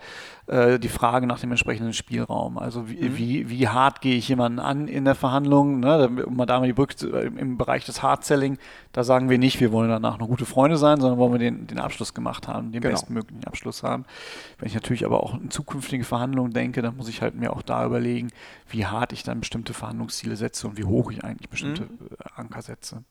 äh, 0.46 0.78
die 0.78 0.88
Frage 0.88 1.26
nach 1.26 1.40
dem 1.40 1.50
entsprechenden 1.50 1.92
Spielraum. 1.92 2.58
Also 2.58 2.88
wie, 2.88 3.08
mhm. 3.08 3.16
wie, 3.16 3.50
wie 3.50 3.68
hart 3.68 4.00
gehe 4.00 4.16
ich 4.16 4.28
jemanden 4.28 4.58
an 4.58 4.88
in 4.88 5.04
der 5.04 5.14
Verhandlung? 5.14 5.80
Ne? 5.80 6.08
Um 6.26 6.36
mal 6.36 6.46
da 6.46 6.58
mal 6.58 6.66
die 6.66 6.72
Brücke 6.72 7.06
äh, 7.06 7.26
im 7.26 7.58
Bereich 7.58 7.84
des 7.84 8.02
Hard-Selling, 8.02 8.58
da 8.92 9.04
sagen 9.04 9.28
wir 9.28 9.38
nicht, 9.38 9.60
wir 9.60 9.72
wollen 9.72 9.88
danach 9.88 10.18
noch 10.18 10.28
gute 10.28 10.46
Freunde 10.46 10.76
sein, 10.76 11.00
sondern 11.00 11.18
wollen 11.18 11.32
wir 11.32 11.38
den, 11.38 11.66
den 11.66 11.78
Abschluss 11.78 12.14
gemacht 12.14 12.48
haben, 12.48 12.72
den 12.72 12.80
genau. 12.80 12.94
bestmöglichen 12.94 13.44
Abschluss 13.44 13.82
haben. 13.82 14.04
Wenn 14.58 14.68
ich 14.68 14.74
natürlich 14.74 15.04
aber 15.04 15.22
auch 15.22 15.34
in 15.34 15.50
zukünftige 15.50 16.04
Verhandlungen 16.04 16.52
denke, 16.52 16.82
dann 16.82 16.96
muss 16.96 17.08
ich 17.08 17.22
halt 17.22 17.34
mir 17.34 17.52
auch 17.52 17.62
da 17.62 17.84
überlegen, 17.84 18.30
wie 18.68 18.86
hart 18.86 19.12
ich 19.12 19.22
dann 19.22 19.40
bestimmte 19.40 19.74
Verhandlungsziele 19.74 20.36
setze 20.36 20.66
und 20.66 20.78
wie 20.78 20.84
hoch 20.84 21.10
ich 21.10 21.24
eigentlich 21.24 21.48
bestimmte 21.48 21.82
mhm. 21.82 22.08
Äh, 22.18 22.40
Anker 22.40 22.62
setze. 22.62 23.02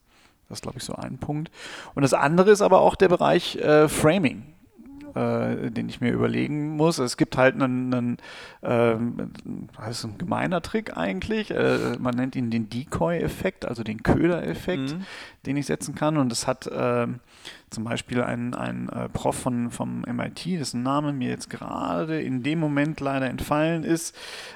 Das 0.47 0.59
ist, 0.59 0.61
glaube 0.61 0.77
ich, 0.77 0.83
so 0.83 0.93
ein 0.93 1.17
Punkt. 1.17 1.49
Und 1.95 2.03
das 2.03 2.13
andere 2.13 2.51
ist 2.51 2.61
aber 2.61 2.81
auch 2.81 2.95
der 2.95 3.09
Bereich 3.09 3.55
äh, 3.55 3.89
Framing 3.89 4.54
äh, 5.15 5.71
den 5.71 5.89
ich 5.89 6.01
mir 6.01 6.11
überlegen 6.11 6.75
muss. 6.75 6.99
Es 6.99 7.17
gibt 7.17 7.37
halt 7.37 7.55
einen, 7.55 7.93
einen 7.93 8.17
ähm, 8.61 9.31
das 9.77 9.99
ist 9.99 10.03
ein 10.03 10.17
gemeiner 10.17 10.61
Trick 10.61 10.95
eigentlich. 10.97 11.51
Äh, 11.51 11.97
man 11.99 12.15
nennt 12.15 12.35
ihn 12.35 12.51
den 12.51 12.69
Decoy-Effekt, 12.69 13.65
also 13.65 13.83
den 13.83 14.03
Köder-Effekt, 14.03 14.93
mhm. 14.93 15.05
den 15.45 15.57
ich 15.57 15.65
setzen 15.65 15.95
kann. 15.95 16.17
Und 16.17 16.29
das 16.29 16.47
hat 16.47 16.67
äh, 16.67 17.07
zum 17.69 17.83
Beispiel 17.83 18.21
ein, 18.21 18.53
ein 18.53 18.89
äh, 18.89 19.09
Prof 19.09 19.35
von, 19.35 19.71
vom 19.71 20.01
MIT, 20.01 20.45
dessen 20.45 20.83
Name 20.83 21.13
mir 21.13 21.29
jetzt 21.29 21.49
gerade 21.49 22.21
in 22.21 22.43
dem 22.43 22.59
Moment 22.59 22.99
leider 22.99 23.29
entfallen 23.29 23.83
ist, 23.83 24.15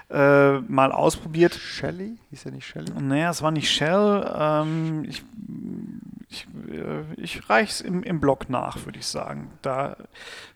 äh, 0.09 0.59
mal 0.59 0.91
ausprobiert. 0.91 1.53
Shelley? 1.53 2.17
Hieß 2.31 2.45
er 2.45 2.51
nicht 2.51 2.65
Shelley? 2.65 2.91
Naja, 2.99 3.29
es 3.29 3.41
war 3.41 3.51
nicht 3.51 3.69
Shell. 3.69 4.25
Ähm, 4.35 5.05
ich 5.07 5.23
ich, 6.29 6.47
äh, 6.71 7.03
ich 7.17 7.49
reiche 7.49 7.71
es 7.71 7.81
im, 7.81 8.03
im 8.03 8.19
Blog 8.19 8.49
nach, 8.49 8.85
würde 8.85 8.99
ich 8.99 9.07
sagen. 9.07 9.51
Da 9.61 9.97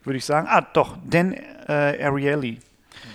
würde 0.04 0.16
ich 0.16 0.24
sagen, 0.24 0.46
ah 0.48 0.60
doch, 0.60 0.96
Dan 1.04 1.32
äh, 1.32 2.02
Ariely. 2.02 2.60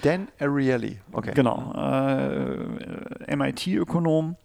Dan 0.04 0.28
Ariely, 0.40 1.00
okay. 1.12 1.32
Genau, 1.34 1.74
äh, 1.74 3.36
MIT-Ökonom. 3.36 4.36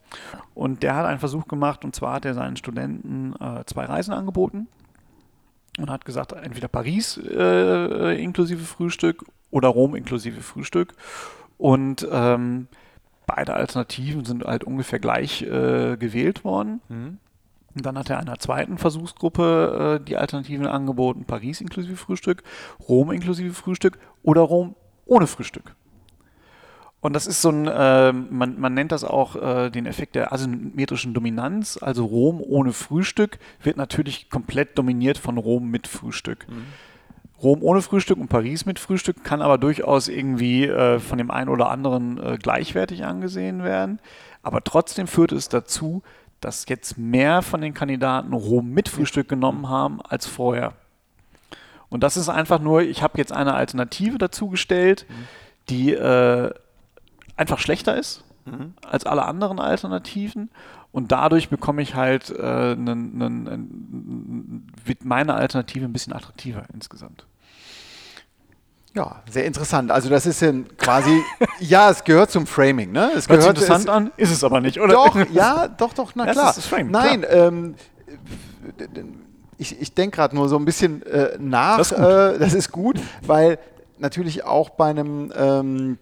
Und 0.55 0.83
der 0.83 0.95
hat 0.95 1.07
einen 1.07 1.19
Versuch 1.19 1.49
gemacht, 1.49 1.85
und 1.85 1.95
zwar 1.95 2.15
hat 2.15 2.25
er 2.25 2.35
seinen 2.35 2.57
Studenten 2.57 3.35
äh, 3.41 3.65
zwei 3.67 3.85
Reisen 3.85 4.15
angeboten 4.15 4.69
und 5.79 5.91
hat 5.91 6.05
gesagt, 6.05 6.33
entweder 6.33 6.69
Paris 6.69 7.17
äh, 7.17 8.23
inklusive 8.23 8.63
Frühstück 8.63 9.25
oder 9.51 9.69
Rom 9.69 9.97
inklusive 9.97 10.41
Frühstück. 10.41 10.95
Und 11.59 12.07
ähm, 12.11 12.69
beide 13.27 13.55
Alternativen 13.55 14.25
sind 14.25 14.45
halt 14.45 14.63
ungefähr 14.63 15.01
gleich 15.01 15.43
äh, 15.43 15.97
gewählt 15.97 16.45
worden. 16.45 16.81
Mhm. 16.89 17.19
Und 17.75 17.85
dann 17.85 17.99
hat 17.99 18.11
er 18.11 18.19
einer 18.19 18.39
zweiten 18.39 18.79
Versuchsgruppe 18.79 19.99
äh, 20.01 20.05
die 20.05 20.17
Alternativen 20.17 20.67
angeboten, 20.67 21.25
Paris 21.25 21.61
inklusive 21.61 21.97
Frühstück, 21.97 22.43
Rom 22.89 23.11
inklusive 23.11 23.53
Frühstück 23.53 23.99
oder 24.23 24.43
Rom 24.43 24.77
ohne 25.07 25.27
Frühstück. 25.27 25.75
Und 27.01 27.13
das 27.13 27.27
ist 27.27 27.43
so 27.43 27.51
ein, 27.51 27.67
äh, 27.67 28.13
man, 28.13 28.59
man 28.59 28.73
nennt 28.73 28.91
das 28.91 29.05
auch 29.05 29.37
äh, 29.37 29.69
den 29.69 29.85
Effekt 29.85 30.15
der 30.15 30.33
asymmetrischen 30.33 31.13
Dominanz. 31.13 31.79
Also 31.79 32.07
Rom 32.07 32.41
ohne 32.41 32.73
Frühstück 32.73 33.39
wird 33.63 33.77
natürlich 33.77 34.31
komplett 34.31 34.79
dominiert 34.79 35.19
von 35.19 35.37
Rom 35.37 35.71
mit 35.71 35.87
Frühstück. 35.87 36.47
Mhm. 36.49 36.65
Rom 37.43 37.63
ohne 37.63 37.83
Frühstück 37.83 38.19
und 38.19 38.29
Paris 38.29 38.65
mit 38.65 38.79
Frühstück 38.79 39.23
kann 39.23 39.43
aber 39.43 39.59
durchaus 39.59 40.09
irgendwie 40.09 40.65
äh, 40.65 40.99
von 40.99 41.19
dem 41.19 41.31
einen 41.31 41.51
oder 41.51 41.69
anderen 41.69 42.17
äh, 42.17 42.39
gleichwertig 42.41 43.05
angesehen 43.05 43.63
werden. 43.63 43.99
Aber 44.43 44.65
trotzdem 44.65 45.07
führt 45.07 45.33
es 45.33 45.51
dazu, 45.51 46.03
dass 46.45 46.67
jetzt 46.69 46.99
mehr 46.99 47.43
von 47.43 47.61
den 47.61 47.75
Kandidaten 47.75 48.33
Rom 48.33 48.71
mit 48.71 48.89
Frühstück 48.89 49.29
genommen 49.29 49.69
haben 49.69 50.01
als 50.03 50.27
vorher. 50.27 50.75
Und 51.89 52.03
das 52.03 52.17
ist 52.17 52.29
einfach 52.29 52.61
nur, 52.61 52.83
ich 52.83 53.03
habe 53.03 53.19
jetzt 53.19 53.33
eine 53.33 53.55
Alternative 53.55 54.19
dazu 54.19 54.49
gestellt, 54.49 55.07
mhm. 55.09 55.15
die 55.69 55.93
äh, 55.93 56.53
einfach 57.37 57.59
schlechter 57.59 57.97
ist 57.97 58.25
mhm. 58.45 58.75
als 58.89 59.07
alle 59.07 59.25
anderen 59.25 59.61
Alternativen. 59.61 60.51
Und 60.93 61.13
dadurch 61.13 61.49
bekomme 61.49 61.83
ich 61.83 61.95
halt, 61.95 62.31
äh, 62.31 62.77
nen, 62.77 63.19
nen, 63.19 64.67
wird 64.85 65.05
meine 65.05 65.35
Alternative 65.35 65.85
ein 65.85 65.93
bisschen 65.93 66.13
attraktiver 66.13 66.65
insgesamt. 66.73 67.27
Ja, 68.95 69.23
sehr 69.29 69.45
interessant. 69.45 69.91
Also 69.91 70.09
das 70.09 70.25
ist 70.25 70.45
quasi, 70.79 71.21
ja, 71.61 71.91
es 71.91 72.05
gehört 72.05 72.31
zum 72.31 72.47
Framing, 72.47 72.93
ne? 72.93 73.11
Es 73.17 73.29
Hört 73.29 73.41
gehört 73.41 73.59
interessant 73.59 73.85
es, 73.85 73.89
an, 73.89 74.13
ist 74.17 74.31
es 74.31 74.45
aber 74.45 74.61
nicht, 74.61 74.81
oder? 74.81 74.95
Doch, 74.95 75.17
ja, 75.33 75.67
doch, 75.67 75.93
doch, 75.93 76.13
na 76.15 76.25
klar. 76.31 76.47
Das 76.47 76.59
ist 76.59 76.65
das 76.65 76.67
Frame, 76.67 76.91
Nein, 76.91 77.23
klar. 77.23 77.49
Ähm, 77.49 77.75
ich, 79.59 79.81
ich 79.81 79.95
denke 79.95 80.17
gerade 80.17 80.35
nur 80.37 80.49
so 80.49 80.57
ein 80.57 80.65
bisschen 80.65 81.05
äh, 81.07 81.37
nach. 81.39 81.79
Das 81.79 81.93
ist, 81.93 81.99
äh, 81.99 82.39
das 82.39 82.55
ist, 82.55 82.71
gut, 82.71 83.01
weil 83.23 83.59
natürlich 83.99 84.45
auch 84.45 84.71
bei 84.71 84.91
einem, 84.91 85.33
ähm, 85.37 85.99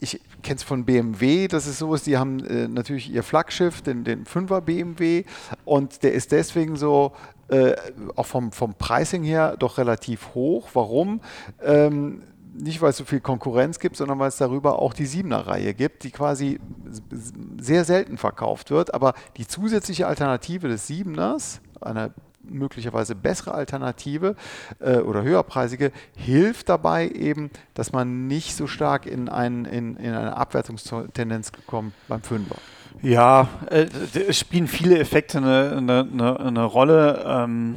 ich 0.00 0.20
kenne 0.42 0.56
es 0.56 0.62
von 0.62 0.84
BMW, 0.84 1.48
das 1.48 1.66
ist 1.66 1.78
sowas, 1.78 2.04
die 2.04 2.16
haben 2.16 2.44
äh, 2.44 2.68
natürlich 2.68 3.10
ihr 3.10 3.24
Flaggschiff, 3.24 3.82
den, 3.82 4.04
den 4.04 4.24
5er 4.24 4.60
BMW 4.60 5.24
und 5.64 6.02
der 6.02 6.12
ist 6.12 6.30
deswegen 6.30 6.76
so 6.76 7.12
äh, 7.48 7.74
auch 8.16 8.26
vom, 8.26 8.52
vom 8.52 8.74
Pricing 8.74 9.22
her 9.22 9.56
doch 9.58 9.78
relativ 9.78 10.34
hoch. 10.34 10.70
Warum? 10.74 11.20
Ähm, 11.62 12.22
nicht, 12.54 12.80
weil 12.82 12.90
es 12.90 12.96
so 12.96 13.04
viel 13.04 13.20
Konkurrenz 13.20 13.78
gibt, 13.78 13.96
sondern 13.96 14.18
weil 14.18 14.28
es 14.28 14.36
darüber 14.36 14.80
auch 14.80 14.92
die 14.92 15.06
7er-Reihe 15.06 15.74
gibt, 15.74 16.04
die 16.04 16.10
quasi 16.10 16.60
sehr 17.58 17.84
selten 17.84 18.18
verkauft 18.18 18.70
wird. 18.70 18.94
Aber 18.94 19.14
die 19.36 19.46
zusätzliche 19.46 20.06
Alternative 20.06 20.68
des 20.68 20.88
7ers, 20.88 21.60
einer 21.80 22.10
möglicherweise 22.50 23.14
bessere 23.14 23.52
Alternative 23.52 24.36
äh, 24.80 24.98
oder 24.98 25.22
höherpreisige, 25.22 25.92
hilft 26.16 26.68
dabei 26.68 27.08
eben, 27.08 27.50
dass 27.74 27.92
man 27.92 28.26
nicht 28.26 28.56
so 28.56 28.66
stark 28.66 29.06
in, 29.06 29.28
ein, 29.28 29.64
in, 29.64 29.96
in 29.96 30.14
eine 30.14 30.36
Abwertungstendenz 30.36 31.52
kommt 31.66 31.94
beim 32.08 32.22
Fünfer. 32.22 32.56
Ja, 33.02 33.48
äh, 33.70 33.86
es 34.28 34.38
spielen 34.38 34.66
viele 34.66 34.98
Effekte 34.98 35.38
eine, 35.38 35.76
eine, 35.76 36.40
eine 36.40 36.64
Rolle. 36.64 37.24
Ähm, 37.26 37.76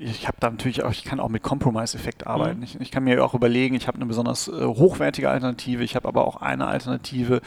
ich 0.00 0.26
habe 0.26 0.38
da 0.40 0.50
natürlich 0.50 0.84
auch, 0.84 0.90
ich 0.90 1.04
kann 1.04 1.20
auch 1.20 1.28
mit 1.28 1.42
Compromise-Effekt 1.42 2.26
arbeiten. 2.26 2.58
Mhm. 2.58 2.64
Ich, 2.64 2.80
ich, 2.80 2.90
kann 2.90 3.04
mir 3.04 3.22
auch 3.24 3.34
überlegen, 3.34 3.74
ich 3.74 3.86
habe 3.86 3.96
eine 3.96 4.06
besonders 4.06 4.48
äh, 4.48 4.64
hochwertige 4.64 5.28
Alternative, 5.28 5.84
ich 5.84 5.96
habe 5.96 6.08
aber 6.08 6.26
auch 6.26 6.36
eine 6.36 6.66
Alternative, 6.66 7.42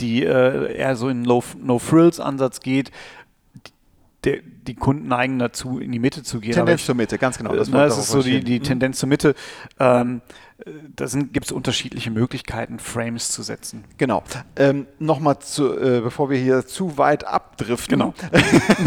die 0.00 0.24
äh, 0.24 0.76
eher 0.76 0.96
so 0.96 1.08
in 1.08 1.22
No-Frills-Ansatz 1.22 2.60
geht, 2.60 2.90
der, 4.24 4.38
die 4.42 4.74
Kunden 4.74 5.08
neigen 5.08 5.38
dazu, 5.38 5.78
in 5.78 5.92
die 5.92 5.98
Mitte 5.98 6.22
zu 6.22 6.40
gehen. 6.40 6.52
Tendenz 6.52 6.80
ich, 6.80 6.86
zur 6.86 6.94
Mitte, 6.94 7.18
ganz 7.18 7.38
genau. 7.38 7.54
Das, 7.54 7.70
das 7.70 7.98
ist 7.98 8.08
so 8.08 8.22
die, 8.22 8.42
die 8.42 8.58
mhm. 8.58 8.64
Tendenz 8.64 8.98
zur 8.98 9.08
Mitte. 9.08 9.34
Ähm, 9.78 10.22
da 10.94 11.06
gibt 11.06 11.46
es 11.46 11.52
unterschiedliche 11.52 12.10
Möglichkeiten, 12.10 12.78
Frames 12.78 13.30
zu 13.30 13.42
setzen. 13.42 13.84
Genau. 13.98 14.22
Ähm, 14.56 14.86
Nochmal, 14.98 15.36
äh, 15.58 16.00
bevor 16.00 16.30
wir 16.30 16.38
hier 16.38 16.66
zu 16.66 16.96
weit 16.96 17.26
abdriften. 17.26 17.98
Genau. 17.98 18.14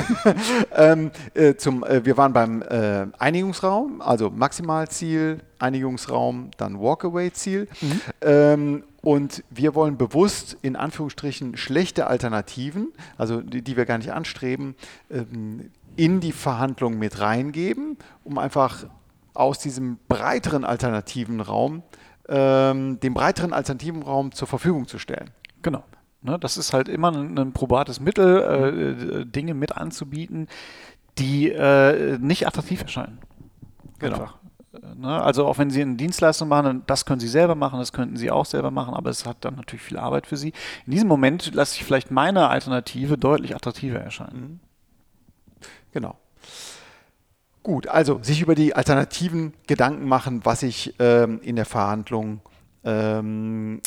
ähm, 0.76 1.12
äh, 1.34 1.56
zum, 1.56 1.84
äh, 1.84 2.06
wir 2.06 2.16
waren 2.16 2.32
beim 2.32 2.62
äh, 2.62 3.08
Einigungsraum, 3.20 4.02
also 4.02 4.30
Maximalziel, 4.30 5.42
Einigungsraum, 5.60 6.52
dann 6.58 6.80
Walkaway-Ziel. 6.80 7.68
Mhm. 7.82 8.02
Ähm, 8.22 8.84
und 9.08 9.46
wir 9.50 9.74
wollen 9.74 9.98
bewusst 9.98 10.58
in 10.64 10.76
Anführungsstrichen 10.76 11.56
schlechte 11.56 12.08
Alternativen, 12.08 12.90
also 13.18 13.40
die, 13.40 13.62
die 13.62 13.78
wir 13.78 13.86
gar 13.86 14.00
nicht 14.00 14.12
anstreben, 14.12 14.76
ähm, 15.10 15.72
in 15.96 16.20
die 16.20 16.34
Verhandlungen 16.34 17.00
mit 17.00 17.22
reingeben, 17.22 17.96
um 18.26 18.38
einfach 18.38 18.86
aus 19.34 19.60
diesem 19.60 19.98
breiteren 20.10 20.66
alternativen 20.66 21.40
Raum, 21.40 21.84
ähm, 22.28 23.00
dem 23.00 23.14
breiteren 23.14 23.54
alternativen 23.54 24.04
Raum 24.04 24.34
zur 24.34 24.50
Verfügung 24.50 24.90
zu 24.90 25.00
stellen. 25.00 25.30
Genau. 25.62 25.86
Ne, 26.22 26.38
das 26.38 26.58
ist 26.58 26.74
halt 26.74 26.90
immer 26.90 27.14
ein, 27.14 27.40
ein 27.40 27.54
probates 27.54 28.02
Mittel, 28.02 29.22
äh, 29.22 29.26
Dinge 29.26 29.54
mit 29.54 29.78
anzubieten, 29.78 30.50
die 31.18 31.50
äh, 31.50 32.18
nicht 32.18 32.46
attraktiv 32.46 32.82
erscheinen. 32.82 33.20
Genau. 34.00 34.16
Einfach. 34.16 34.38
Ne? 34.96 35.22
Also 35.22 35.46
auch 35.46 35.58
wenn 35.58 35.70
Sie 35.70 35.82
eine 35.82 35.96
Dienstleistung 35.96 36.48
machen, 36.48 36.84
das 36.88 37.06
können 37.06 37.20
Sie 37.20 37.28
selber 37.28 37.56
machen, 37.56 37.80
das 37.80 37.94
könnten 37.94 38.18
Sie 38.18 38.32
auch 38.32 38.46
selber 38.46 38.72
machen, 38.72 38.94
aber 38.94 39.10
es 39.10 39.26
hat 39.26 39.38
dann 39.42 39.56
natürlich 39.56 39.82
viel 39.82 39.98
Arbeit 39.98 40.28
für 40.28 40.38
Sie. 40.38 40.54
In 40.86 40.92
diesem 40.92 41.08
Moment 41.08 41.54
lasse 41.54 41.76
ich 41.76 41.86
vielleicht 41.86 42.12
meine 42.12 42.50
Alternative 42.50 43.18
deutlich 43.18 43.56
attraktiver 43.56 44.00
erscheinen. 44.00 44.42
Mhm. 44.42 44.60
Genau. 45.94 46.18
Gut, 47.64 47.88
also 47.88 48.20
sich 48.22 48.42
über 48.42 48.56
die 48.56 48.76
Alternativen 48.76 49.54
Gedanken 49.68 50.08
machen, 50.08 50.46
was 50.46 50.64
ich 50.64 50.96
ähm, 51.00 51.42
in 51.42 51.56
der 51.56 51.66
Verhandlung 51.66 52.40
ähm, 52.84 53.82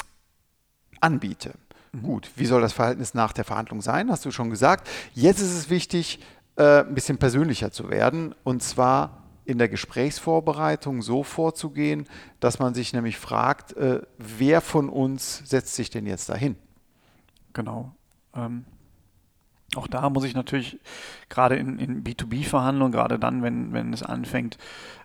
anbiete. 1.01 1.53
Mhm. 1.93 2.03
Gut, 2.03 2.31
wie 2.37 2.47
soll 2.47 2.61
das 2.61 2.73
Verhältnis 2.73 3.15
nach 3.15 3.33
der 3.33 3.45
Verhandlung 3.45 3.81
sein? 3.81 4.11
Hast 4.11 4.25
du 4.25 4.31
schon 4.31 4.51
gesagt. 4.51 4.89
Jetzt 5.15 5.41
ist 5.41 5.55
es 5.55 5.71
wichtig, 5.71 6.21
äh, 6.57 6.81
ein 6.81 6.95
bisschen 6.95 7.19
persönlicher 7.19 7.71
zu 7.71 7.89
werden 7.89 8.35
und 8.45 8.63
zwar 8.63 9.20
in 9.51 9.59
der 9.59 9.69
Gesprächsvorbereitung 9.69 11.03
so 11.03 11.25
vorzugehen, 11.25 12.07
dass 12.39 12.61
man 12.61 12.73
sich 12.73 12.93
nämlich 12.93 13.19
fragt, 13.19 13.73
äh, 13.73 14.01
wer 14.17 14.61
von 14.61 14.89
uns 14.89 15.43
setzt 15.45 15.75
sich 15.75 15.91
denn 15.91 16.07
jetzt 16.07 16.29
dahin? 16.29 16.55
Genau. 17.53 17.93
Ähm, 18.33 18.65
auch 19.77 19.87
da 19.87 20.11
muss 20.11 20.25
ich 20.25 20.35
natürlich 20.35 20.79
gerade 21.29 21.57
in, 21.57 21.79
in 21.79 22.03
B2B-Verhandlungen, 22.03 22.93
gerade 22.93 23.19
dann, 23.19 23.43
wenn, 23.43 23.73
wenn 23.73 23.93
es 23.93 24.03
anfängt, 24.03 24.59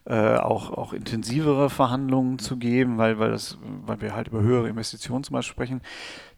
äh, 0.06 0.38
auch, 0.38 0.72
auch 0.72 0.94
intensivere 0.94 1.70
Verhandlungen 1.70 2.40
zu 2.40 2.58
geben, 2.58 2.98
weil, 2.98 3.20
weil, 3.20 3.32
das, 3.32 3.58
weil 3.86 4.02
wir 4.02 4.16
halt 4.16 4.28
über 4.28 4.42
höhere 4.42 4.68
Investitionen 4.68 5.24
zum 5.24 5.34
Beispiel 5.34 5.54
sprechen, 5.54 5.82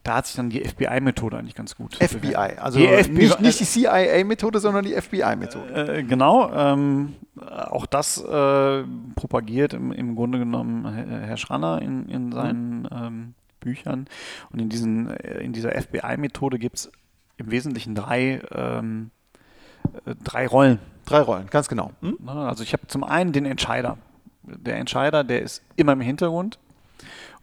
da 0.03 0.15
hat 0.15 0.27
sich 0.27 0.35
dann 0.35 0.49
die 0.49 0.63
FBI-Methode 0.63 1.37
eigentlich 1.37 1.55
ganz 1.55 1.75
gut. 1.75 1.95
FBI, 1.95 2.35
also 2.35 2.79
die 2.79 2.87
FBI, 2.87 3.11
nicht, 3.11 3.41
nicht, 3.41 3.59
die 3.59 3.65
CIA-Methode, 3.65 4.59
sondern 4.59 4.85
die 4.85 4.93
FBI-Methode. 4.93 5.97
Äh, 5.97 6.03
genau, 6.03 6.51
ähm, 6.53 7.15
auch 7.39 7.85
das 7.85 8.17
äh, 8.21 8.83
propagiert 9.15 9.73
im, 9.73 9.91
im 9.91 10.15
Grunde 10.15 10.39
genommen 10.39 10.85
Herr 10.93 11.37
Schranner 11.37 11.81
in, 11.81 12.07
in 12.07 12.31
seinen 12.31 12.81
mhm. 12.83 12.89
ähm, 12.91 13.33
Büchern. 13.59 14.07
Und 14.49 14.59
in, 14.59 14.69
diesen, 14.69 15.09
äh, 15.09 15.39
in 15.39 15.51
dieser 15.51 15.71
FBI-Methode 15.71 16.57
gibt 16.57 16.77
es 16.77 16.91
im 17.37 17.51
Wesentlichen 17.51 17.95
drei, 17.95 18.41
ähm, 18.51 19.11
äh, 20.05 20.15
drei 20.23 20.47
Rollen. 20.47 20.79
Drei 21.05 21.21
Rollen, 21.21 21.47
ganz 21.47 21.69
genau. 21.69 21.91
Hm? 22.01 22.27
Also 22.27 22.63
ich 22.63 22.73
habe 22.73 22.87
zum 22.87 23.03
einen 23.03 23.31
den 23.31 23.45
Entscheider. 23.45 23.97
Der 24.43 24.77
Entscheider, 24.77 25.23
der 25.23 25.41
ist 25.41 25.63
immer 25.75 25.93
im 25.93 26.01
Hintergrund. 26.01 26.59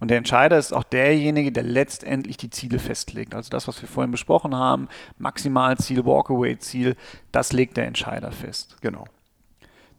Und 0.01 0.11
der 0.11 0.19
Entscheider 0.19 0.59
ist 0.59 0.73
auch 0.73 0.85
derjenige, 0.85 1.53
der 1.53 1.63
letztendlich 1.63 2.37
die 2.37 2.51
Ziele 2.51 2.79
festlegt. 2.79 3.35
Also 3.35 3.49
das, 3.51 3.69
was 3.69 3.81
wir 3.81 3.89
vorhin 3.89 4.11
besprochen 4.11 4.55
haben, 4.55 4.89
Maximalziel, 5.19 6.05
Walkaway-Ziel, 6.05 6.97
das 7.33 7.53
legt 7.53 7.77
der 7.77 7.87
Entscheider 7.87 8.33
fest. 8.33 8.77
Genau. 8.81 9.05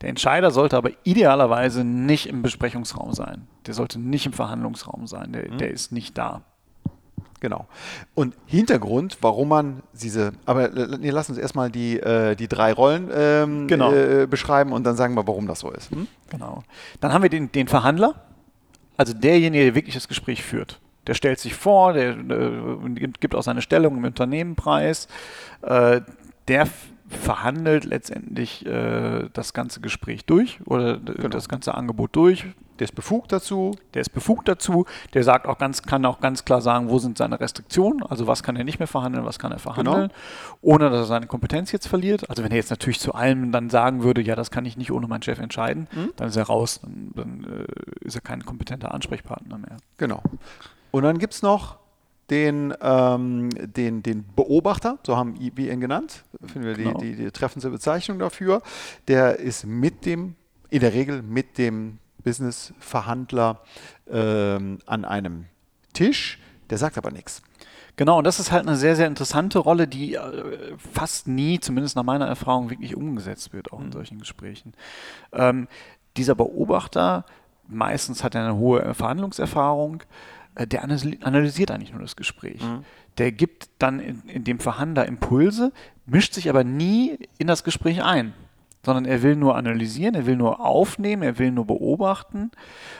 Der 0.01 0.09
Entscheider 0.09 0.51
sollte 0.51 0.77
aber 0.77 0.91
idealerweise 1.03 1.83
nicht 1.83 2.27
im 2.27 2.41
Besprechungsraum 2.41 3.13
sein. 3.13 3.47
Der 3.65 3.73
sollte 3.73 3.97
nicht 3.97 4.25
im 4.25 4.33
Verhandlungsraum 4.33 5.07
sein. 5.07 5.31
Der, 5.31 5.51
mhm. 5.51 5.57
der 5.57 5.71
ist 5.71 5.91
nicht 5.91 6.17
da. 6.17 6.43
Genau. 7.45 7.67
Und 8.15 8.33
Hintergrund, 8.47 9.19
warum 9.21 9.49
man 9.49 9.83
diese, 9.93 10.31
aber 10.47 10.69
nee, 10.97 11.11
lass 11.11 11.29
uns 11.29 11.37
erstmal 11.37 11.69
die, 11.69 11.99
äh, 11.99 12.35
die 12.35 12.47
drei 12.47 12.73
Rollen 12.73 13.11
ähm, 13.13 13.67
genau. 13.67 13.93
äh, 13.93 14.25
beschreiben 14.25 14.71
und 14.71 14.83
dann 14.83 14.95
sagen 14.95 15.13
wir, 15.13 15.27
warum 15.27 15.45
das 15.45 15.59
so 15.59 15.69
ist. 15.69 15.91
Hm? 15.91 16.07
Genau. 16.31 16.63
Dann 17.01 17.13
haben 17.13 17.21
wir 17.21 17.29
den, 17.29 17.51
den 17.51 17.67
Verhandler, 17.67 18.15
also 18.97 19.13
derjenige, 19.13 19.63
der 19.63 19.75
wirklich 19.75 19.93
das 19.93 20.07
Gespräch 20.07 20.41
führt. 20.41 20.79
Der 21.05 21.13
stellt 21.13 21.37
sich 21.37 21.53
vor, 21.53 21.93
der 21.93 22.17
äh, 22.17 23.09
gibt 23.19 23.35
auch 23.35 23.43
seine 23.43 23.61
Stellung 23.61 23.97
im 23.97 24.05
Unternehmen 24.05 24.55
preis. 24.55 25.07
Äh, 25.61 26.01
der 26.47 26.67
verhandelt 27.09 27.85
letztendlich 27.85 28.65
äh, 28.65 29.29
das 29.33 29.53
ganze 29.53 29.81
Gespräch 29.81 30.25
durch 30.25 30.57
oder 30.65 30.97
genau. 30.97 31.27
das 31.27 31.47
ganze 31.47 31.75
Angebot 31.75 32.15
durch, 32.15 32.47
Der 32.79 32.85
ist 32.85 32.95
befugt 32.95 33.31
dazu. 33.31 33.75
Der 33.93 34.01
ist 34.01 34.09
befugt 34.09 34.47
dazu. 34.47 34.85
Der 35.13 35.23
sagt 35.23 35.47
auch 35.47 35.57
ganz, 35.57 35.83
kann 35.83 36.05
auch 36.05 36.19
ganz 36.19 36.45
klar 36.45 36.61
sagen, 36.61 36.89
wo 36.89 36.99
sind 36.99 37.17
seine 37.17 37.39
Restriktionen, 37.39 38.03
also 38.03 38.27
was 38.27 38.43
kann 38.43 38.55
er 38.55 38.63
nicht 38.63 38.79
mehr 38.79 38.87
verhandeln, 38.87 39.25
was 39.25 39.39
kann 39.39 39.51
er 39.51 39.59
verhandeln, 39.59 40.07
genau. 40.07 40.13
ohne 40.61 40.89
dass 40.89 40.99
er 40.99 41.05
seine 41.05 41.27
Kompetenz 41.27 41.71
jetzt 41.71 41.87
verliert. 41.87 42.29
Also 42.29 42.43
wenn 42.43 42.51
er 42.51 42.57
jetzt 42.57 42.69
natürlich 42.69 42.99
zu 42.99 43.13
allem 43.13 43.51
dann 43.51 43.69
sagen 43.69 44.03
würde, 44.03 44.21
ja, 44.21 44.35
das 44.35 44.51
kann 44.51 44.65
ich 44.65 44.77
nicht 44.77 44.91
ohne 44.91 45.07
meinen 45.07 45.23
Chef 45.23 45.39
entscheiden, 45.39 45.87
mhm. 45.93 46.11
dann 46.15 46.27
ist 46.27 46.35
er 46.35 46.43
raus, 46.45 46.81
dann, 46.81 47.11
dann 47.15 47.43
äh, 47.43 48.05
ist 48.05 48.15
er 48.15 48.21
kein 48.21 48.45
kompetenter 48.45 48.93
Ansprechpartner 48.93 49.57
mehr. 49.57 49.77
Genau. 49.97 50.21
Und 50.91 51.03
dann 51.03 51.17
gibt 51.17 51.33
es 51.33 51.41
noch 51.41 51.77
den, 52.29 52.73
ähm, 52.81 53.49
den, 53.51 54.01
den 54.01 54.25
Beobachter, 54.35 54.97
so 55.05 55.15
haben 55.15 55.35
wir 55.39 55.71
ihn 55.71 55.79
genannt, 55.79 56.23
finden 56.45 56.67
wir 56.67 56.75
genau. 56.75 56.99
die, 56.99 57.15
die, 57.15 57.23
die 57.25 57.31
treffende 57.31 57.69
Bezeichnung 57.69 58.19
dafür. 58.19 58.61
Der 59.07 59.39
ist 59.39 59.65
mit 59.65 60.05
dem, 60.05 60.35
in 60.69 60.79
der 60.79 60.93
Regel 60.93 61.21
mit 61.21 61.57
dem 61.57 61.99
Business-Verhandler 62.25 63.61
ähm, 64.09 64.79
an 64.85 65.05
einem 65.05 65.45
Tisch, 65.93 66.39
der 66.69 66.77
sagt 66.77 66.97
aber 66.97 67.11
nichts. 67.11 67.41
Genau, 67.95 68.17
und 68.17 68.25
das 68.25 68.39
ist 68.39 68.51
halt 68.51 68.67
eine 68.67 68.75
sehr, 68.75 68.97
sehr 68.97 69.07
interessante 69.07 69.59
Rolle, 69.59 69.87
die 69.87 70.15
äh, 70.15 70.75
fast 70.77 71.29
nie, 71.29 71.61
zumindest 71.61 71.95
nach 71.95 72.03
meiner 72.03 72.27
Erfahrung, 72.27 72.69
wirklich 72.69 72.95
umgesetzt 72.97 73.53
wird, 73.53 73.71
auch 73.71 73.79
in 73.79 73.87
mhm. 73.87 73.93
solchen 73.93 74.19
Gesprächen. 74.19 74.73
Ähm, 75.31 75.69
dieser 76.17 76.35
Beobachter, 76.35 77.25
meistens 77.67 78.23
hat 78.23 78.35
er 78.35 78.41
eine 78.41 78.57
hohe 78.57 78.93
Verhandlungserfahrung, 78.93 80.03
äh, 80.55 80.67
der 80.67 80.83
analysiert 80.83 81.71
eigentlich 81.71 81.93
nur 81.93 82.01
das 82.01 82.17
Gespräch. 82.17 82.61
Mhm. 82.61 82.83
Der 83.17 83.31
gibt 83.31 83.69
dann 83.79 84.01
in, 84.01 84.23
in 84.27 84.43
dem 84.43 84.59
Verhandler 84.59 85.05
Impulse, 85.05 85.71
mischt 86.05 86.33
sich 86.33 86.49
aber 86.49 86.65
nie 86.65 87.17
in 87.37 87.47
das 87.47 87.63
Gespräch 87.63 88.03
ein 88.03 88.33
sondern 88.85 89.05
er 89.05 89.23
will 89.23 89.35
nur 89.35 89.55
analysieren, 89.57 90.15
er 90.15 90.25
will 90.25 90.35
nur 90.35 90.59
aufnehmen, 90.59 91.23
er 91.23 91.39
will 91.39 91.51
nur 91.51 91.65
beobachten. 91.65 92.51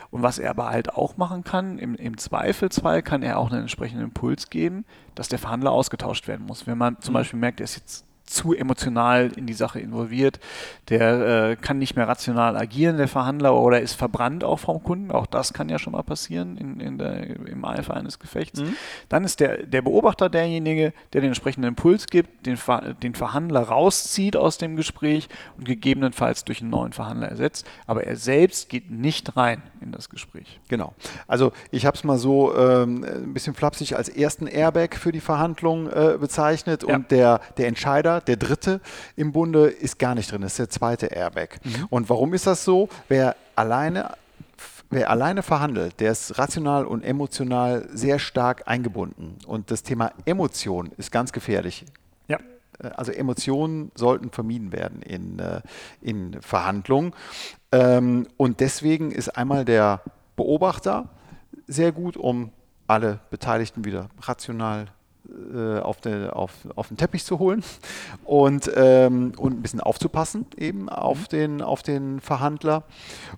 Und 0.09 0.23
was 0.23 0.39
er 0.39 0.49
aber 0.49 0.69
halt 0.69 0.93
auch 0.93 1.17
machen 1.17 1.43
kann, 1.43 1.77
im, 1.77 1.95
im 1.95 2.17
Zweifelsfall 2.17 3.03
kann 3.03 3.21
er 3.21 3.37
auch 3.37 3.51
einen 3.51 3.61
entsprechenden 3.61 4.05
Impuls 4.05 4.49
geben, 4.49 4.85
dass 5.13 5.29
der 5.29 5.39
Verhandler 5.39 5.71
ausgetauscht 5.71 6.27
werden 6.27 6.45
muss. 6.47 6.67
Wenn 6.67 6.77
man 6.77 6.99
zum 6.99 7.13
mhm. 7.13 7.17
Beispiel 7.17 7.39
merkt, 7.39 7.59
er 7.59 7.65
ist 7.65 7.75
jetzt 7.75 8.05
zu 8.25 8.53
emotional 8.53 9.31
in 9.35 9.45
die 9.45 9.53
Sache 9.53 9.79
involviert. 9.79 10.39
Der 10.89 11.49
äh, 11.51 11.55
kann 11.55 11.77
nicht 11.77 11.95
mehr 11.95 12.07
rational 12.07 12.57
agieren, 12.57 12.97
der 12.97 13.07
Verhandler, 13.07 13.55
oder 13.55 13.81
ist 13.81 13.93
verbrannt 13.93 14.43
auch 14.43 14.59
vom 14.59 14.83
Kunden. 14.83 15.11
Auch 15.11 15.25
das 15.27 15.53
kann 15.53 15.69
ja 15.69 15.77
schon 15.77 15.93
mal 15.93 16.03
passieren 16.03 16.57
in, 16.57 16.79
in 16.79 16.97
der, 16.97 17.23
im 17.47 17.63
Eifer 17.63 17.95
eines 17.95 18.19
Gefechts. 18.19 18.61
Mhm. 18.61 18.75
Dann 19.09 19.23
ist 19.23 19.39
der, 19.39 19.63
der 19.63 19.81
Beobachter 19.81 20.29
derjenige, 20.29 20.93
der 21.13 21.21
den 21.21 21.27
entsprechenden 21.27 21.69
Impuls 21.69 22.07
gibt, 22.07 22.45
den, 22.45 22.57
den 23.03 23.15
Verhandler 23.15 23.61
rauszieht 23.61 24.35
aus 24.35 24.57
dem 24.57 24.75
Gespräch 24.75 25.29
und 25.57 25.65
gegebenenfalls 25.65 26.45
durch 26.45 26.61
einen 26.61 26.71
neuen 26.71 26.93
Verhandler 26.93 27.29
ersetzt. 27.29 27.67
Aber 27.85 28.05
er 28.05 28.15
selbst 28.15 28.69
geht 28.69 28.89
nicht 28.89 29.37
rein 29.37 29.61
in 29.81 29.91
das 29.91 30.09
Gespräch. 30.09 30.59
Genau. 30.67 30.93
Also 31.27 31.51
ich 31.71 31.85
habe 31.85 31.95
es 31.95 32.03
mal 32.03 32.17
so 32.17 32.55
ähm, 32.55 33.03
ein 33.03 33.33
bisschen 33.33 33.53
flapsig 33.53 33.95
als 33.95 34.09
ersten 34.09 34.47
Airbag 34.47 34.95
für 34.95 35.11
die 35.11 35.19
Verhandlung 35.19 35.87
äh, 35.89 36.17
bezeichnet 36.19 36.83
ja. 36.87 36.95
und 36.95 37.11
der, 37.11 37.39
der 37.57 37.67
Entscheider 37.67 38.14
der 38.21 38.37
dritte 38.37 38.81
im 39.15 39.31
Bunde, 39.31 39.67
ist 39.67 39.99
gar 39.99 40.15
nicht 40.15 40.31
drin. 40.31 40.41
Das 40.41 40.53
ist 40.53 40.59
der 40.59 40.69
zweite 40.69 41.07
Airbag. 41.07 41.59
Mhm. 41.63 41.87
Und 41.89 42.09
warum 42.09 42.33
ist 42.33 42.47
das 42.47 42.63
so? 42.63 42.89
Wer 43.07 43.35
alleine 43.55 44.15
Wer 44.91 45.09
alleine 45.09 45.41
verhandelt, 45.41 45.99
der 45.99 46.11
ist 46.11 46.37
rational 46.37 46.85
und 46.85 47.03
emotional 47.03 47.87
sehr 47.91 48.19
stark 48.19 48.67
eingebunden. 48.67 49.37
Und 49.47 49.71
das 49.71 49.81
Thema 49.81 50.11
Emotion 50.25 50.91
ist 50.97 51.11
ganz 51.11 51.33
gefährlich. 51.33 51.85
Ja. 52.27 52.37
Äh, 52.79 52.89
also 52.95 53.11
Emotionen 53.11 53.91
sollten 53.95 54.29
vermieden 54.29 54.71
werden 54.71 55.01
in, 55.01 55.39
äh, 55.39 55.61
in 56.01 56.39
Verhandlungen. 56.41 57.13
Ähm, 57.71 58.27
und 58.37 58.59
deswegen 58.59 59.11
ist 59.11 59.29
einmal 59.29 59.65
der 59.65 60.01
Beobachter 60.35 61.09
sehr 61.67 61.91
gut, 61.91 62.15
um 62.15 62.51
alle 62.87 63.19
Beteiligten 63.31 63.85
wieder 63.85 64.09
rational 64.21 64.87
auf, 65.81 66.01
den, 66.01 66.29
auf, 66.29 66.51
auf 66.75 66.87
den 66.87 66.97
Teppich 66.97 67.25
zu 67.25 67.39
holen 67.39 67.63
und, 68.23 68.71
ähm, 68.75 69.33
und 69.37 69.53
ein 69.53 69.61
bisschen 69.61 69.81
aufzupassen 69.81 70.45
eben 70.57 70.89
auf, 70.89 71.19
mhm. 71.19 71.27
den, 71.31 71.61
auf 71.61 71.83
den 71.83 72.19
Verhandler. 72.19 72.83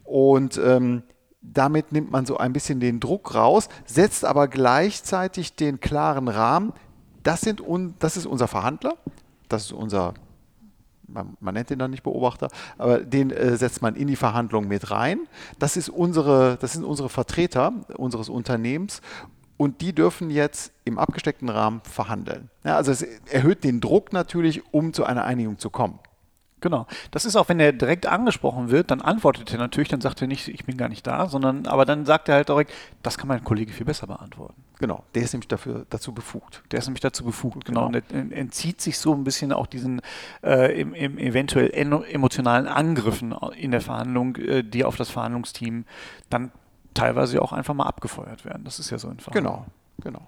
Und 0.04 0.60
ähm, 0.64 1.04
damit 1.42 1.92
nimmt 1.92 2.12
man 2.12 2.26
so 2.26 2.38
ein 2.38 2.54
bisschen 2.54 2.80
den 2.80 3.00
Druck 3.00 3.36
raus, 3.36 3.70
setzt 3.86 4.26
aber 4.26 4.48
gleichzeitig 4.48 5.56
den 5.56 5.80
klaren 5.80 6.28
Rahmen. 6.28 6.74
Das, 7.24 7.42
sind 7.42 7.62
un, 7.62 7.96
das 8.00 8.18
ist 8.18 8.26
unser 8.26 8.48
Verhandler, 8.48 8.96
das 9.50 9.66
ist 9.66 9.72
unser, 9.72 10.14
man, 11.08 11.38
man 11.40 11.54
nennt 11.54 11.70
den 11.70 11.80
dann 11.80 11.92
nicht 11.92 12.04
Beobachter, 12.04 12.50
aber 12.78 13.00
den 13.00 13.32
äh, 13.32 13.58
setzt 13.58 13.82
man 13.82 13.96
in 13.96 14.08
die 14.08 14.16
Verhandlung 14.16 14.68
mit 14.68 14.92
rein. 14.92 15.22
Das, 15.60 15.78
ist 15.78 15.90
unsere, 15.90 16.58
das 16.60 16.74
sind 16.74 16.84
unsere 16.84 17.10
Vertreter 17.10 17.74
unseres 17.96 18.30
Unternehmens 18.30 19.02
und 19.58 19.82
die 19.82 19.94
dürfen 19.94 20.30
jetzt 20.30 20.72
im 20.86 21.00
abgesteckten 21.00 21.50
Rahmen 21.50 21.82
verhandeln. 21.84 22.50
Ja, 22.64 22.78
also 22.78 22.92
es 22.92 23.02
erhöht 23.02 23.64
den 23.64 23.82
Druck 23.82 24.14
natürlich, 24.14 24.62
um 24.74 24.94
zu 24.94 25.04
einer 25.04 25.26
Einigung 25.26 25.58
zu 25.58 25.70
kommen. 25.70 26.00
Genau. 26.60 26.88
Das 27.12 27.26
ist 27.26 27.36
auch, 27.36 27.50
wenn 27.50 27.60
er 27.60 27.72
direkt 27.72 28.08
angesprochen 28.08 28.72
wird, 28.72 28.90
dann 28.90 29.02
antwortet 29.02 29.52
er 29.54 29.60
natürlich, 29.60 29.90
dann 29.90 30.02
sagt 30.02 30.22
er 30.22 30.28
nicht, 30.28 30.48
ich 30.48 30.66
bin 30.66 30.76
gar 30.76 30.90
nicht 30.90 31.06
da, 31.06 31.28
sondern, 31.28 31.68
aber 31.68 31.86
dann 31.86 32.06
sagt 32.06 32.30
er 32.30 32.36
halt 32.36 32.50
direkt, 32.50 32.74
das 33.04 33.20
kann 33.20 33.28
mein 33.28 33.44
Kollege 33.44 33.72
viel 33.72 33.86
besser 33.86 34.08
beantworten. 34.08 34.64
Genau, 34.80 35.04
der 35.14 35.22
ist 35.24 35.34
nämlich 35.34 35.48
dafür, 35.48 35.86
dazu 35.92 36.14
befugt. 36.14 36.64
Der 36.72 36.80
ist 36.80 36.88
nämlich 36.88 37.02
dazu 37.02 37.24
befugt, 37.24 37.66
genau. 37.66 37.88
genau. 37.88 38.00
Und 38.00 38.12
er 38.12 38.38
entzieht 38.38 38.82
sich 38.82 38.98
so 38.98 39.14
ein 39.14 39.24
bisschen 39.24 39.54
auch 39.54 39.68
diesen 39.68 40.02
äh, 40.44 40.80
im, 40.80 40.96
im 40.96 41.20
eventuell 41.20 41.72
emotionalen 41.72 42.68
Angriffen 42.68 43.36
in 43.56 43.70
der 43.70 43.82
Verhandlung, 43.82 44.36
äh, 44.38 44.64
die 44.64 44.84
auf 44.84 44.96
das 44.96 45.12
Verhandlungsteam 45.12 45.86
dann 46.30 46.52
teilweise 46.98 47.42
auch 47.42 47.54
einfach 47.54 47.74
mal 47.74 47.86
abgefeuert 47.86 48.46
werden. 48.46 48.64
Das 48.64 48.80
ist 48.80 48.90
ja 48.90 48.98
so 48.98 49.08
ein 49.08 49.18
Genau, 49.32 49.66
genau. 50.02 50.28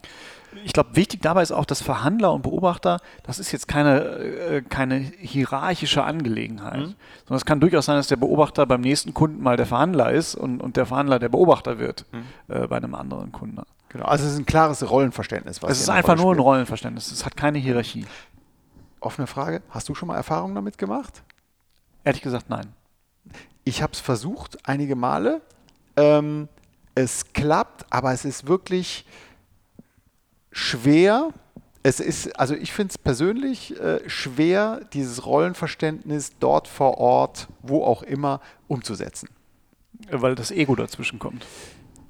Ich 0.65 0.73
glaube, 0.73 0.95
wichtig 0.95 1.21
dabei 1.21 1.43
ist 1.43 1.51
auch, 1.51 1.65
dass 1.65 1.81
Verhandler 1.81 2.33
und 2.33 2.41
Beobachter, 2.41 2.99
das 3.23 3.37
ist 3.37 3.51
jetzt 3.51 3.67
keine, 3.67 3.99
äh, 3.99 4.61
keine 4.61 4.97
hierarchische 4.97 6.03
Angelegenheit, 6.03 6.79
mhm. 6.79 6.95
sondern 7.25 7.37
es 7.37 7.45
kann 7.45 7.59
durchaus 7.59 7.85
sein, 7.85 7.97
dass 7.97 8.07
der 8.07 8.15
Beobachter 8.15 8.65
beim 8.65 8.81
nächsten 8.81 9.13
Kunden 9.13 9.43
mal 9.43 9.57
der 9.57 9.67
Verhandler 9.67 10.11
ist 10.11 10.35
und, 10.35 10.59
und 10.61 10.75
der 10.75 10.87
Verhandler 10.87 11.19
der 11.19 11.29
Beobachter 11.29 11.77
wird 11.77 12.05
mhm. 12.11 12.23
äh, 12.53 12.67
bei 12.67 12.77
einem 12.77 12.95
anderen 12.95 13.31
Kunden. 13.31 13.61
Genau, 13.89 14.05
also 14.05 14.25
es 14.25 14.33
ist 14.33 14.39
ein 14.39 14.45
klares 14.45 14.87
Rollenverständnis. 14.87 15.61
es 15.63 15.81
ist 15.81 15.89
einfach 15.89 16.15
nur 16.15 16.33
ein 16.33 16.39
Rollenverständnis, 16.39 17.11
es 17.11 17.25
hat 17.25 17.35
keine 17.37 17.59
Hierarchie. 17.59 18.05
Offene 19.01 19.27
Frage, 19.27 19.61
hast 19.69 19.87
du 19.89 19.95
schon 19.95 20.07
mal 20.07 20.15
Erfahrungen 20.15 20.55
damit 20.55 20.77
gemacht? 20.77 21.23
Ehrlich 22.03 22.21
gesagt, 22.21 22.49
nein. 22.49 22.73
Ich 23.63 23.81
habe 23.81 23.93
es 23.93 23.99
versucht, 23.99 24.57
einige 24.67 24.95
Male. 24.95 25.41
Ähm, 25.95 26.47
es 26.95 27.33
klappt, 27.33 27.85
aber 27.89 28.13
es 28.13 28.25
ist 28.25 28.47
wirklich 28.47 29.05
schwer. 30.51 31.29
Es 31.81 31.99
ist, 31.99 32.37
also 32.39 32.55
ich 32.55 32.73
finde 32.73 32.91
es 32.91 32.97
persönlich 32.97 33.79
äh, 33.79 34.07
schwer, 34.09 34.81
dieses 34.93 35.25
Rollenverständnis 35.25 36.33
dort 36.39 36.67
vor 36.67 36.97
Ort, 36.97 37.47
wo 37.61 37.83
auch 37.83 38.03
immer, 38.03 38.41
umzusetzen. 38.67 39.29
Weil 40.11 40.35
das 40.35 40.51
Ego 40.51 40.75
dazwischen 40.75 41.19
kommt. 41.19 41.45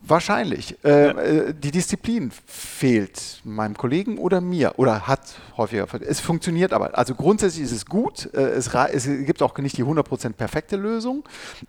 Wahrscheinlich. 0.10 0.84
Äh, 0.84 1.08
ja. 1.08 1.12
äh, 1.20 1.54
die 1.54 1.70
Disziplin 1.70 2.32
fehlt 2.32 3.42
meinem 3.44 3.78
Kollegen 3.78 4.18
oder 4.18 4.42
mir 4.42 4.74
oder 4.78 5.08
hat 5.08 5.36
häufiger. 5.56 5.88
Es 6.02 6.20
funktioniert 6.20 6.74
aber. 6.74 6.98
Also 6.98 7.14
grundsätzlich 7.14 7.66
ist 7.66 7.72
es 7.72 7.86
gut. 7.86 8.34
Äh, 8.34 8.50
es, 8.52 8.74
es, 8.74 9.06
gibt 9.26 9.42
auch 9.44 9.56
nicht 9.60 9.78
die 9.78 9.84
100% 9.84 10.34
perfekte 10.34 10.78
Lösung. 10.78 11.28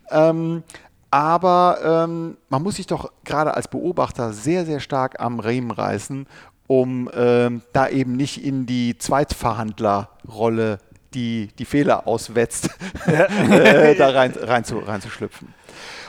Ähm, 0.09 0.63
aber 1.11 2.05
ähm, 2.05 2.37
man 2.49 2.63
muss 2.63 2.77
sich 2.77 2.87
doch 2.87 3.11
gerade 3.25 3.53
als 3.53 3.67
Beobachter 3.67 4.31
sehr, 4.31 4.65
sehr 4.65 4.79
stark 4.79 5.19
am 5.19 5.39
Riemen 5.39 5.71
reißen, 5.71 6.25
um 6.67 7.09
ähm, 7.13 7.61
da 7.73 7.89
eben 7.89 8.15
nicht 8.15 8.43
in 8.43 8.65
die 8.65 8.97
Zweitverhandlerrolle, 8.97 10.79
die 11.13 11.49
die 11.59 11.65
Fehler 11.65 12.07
auswetzt, 12.07 12.69
äh, 13.07 13.95
da 13.95 14.09
rein, 14.09 14.33
rein, 14.39 14.63
zu, 14.63 14.79
reinzuschlüpfen. 14.79 15.53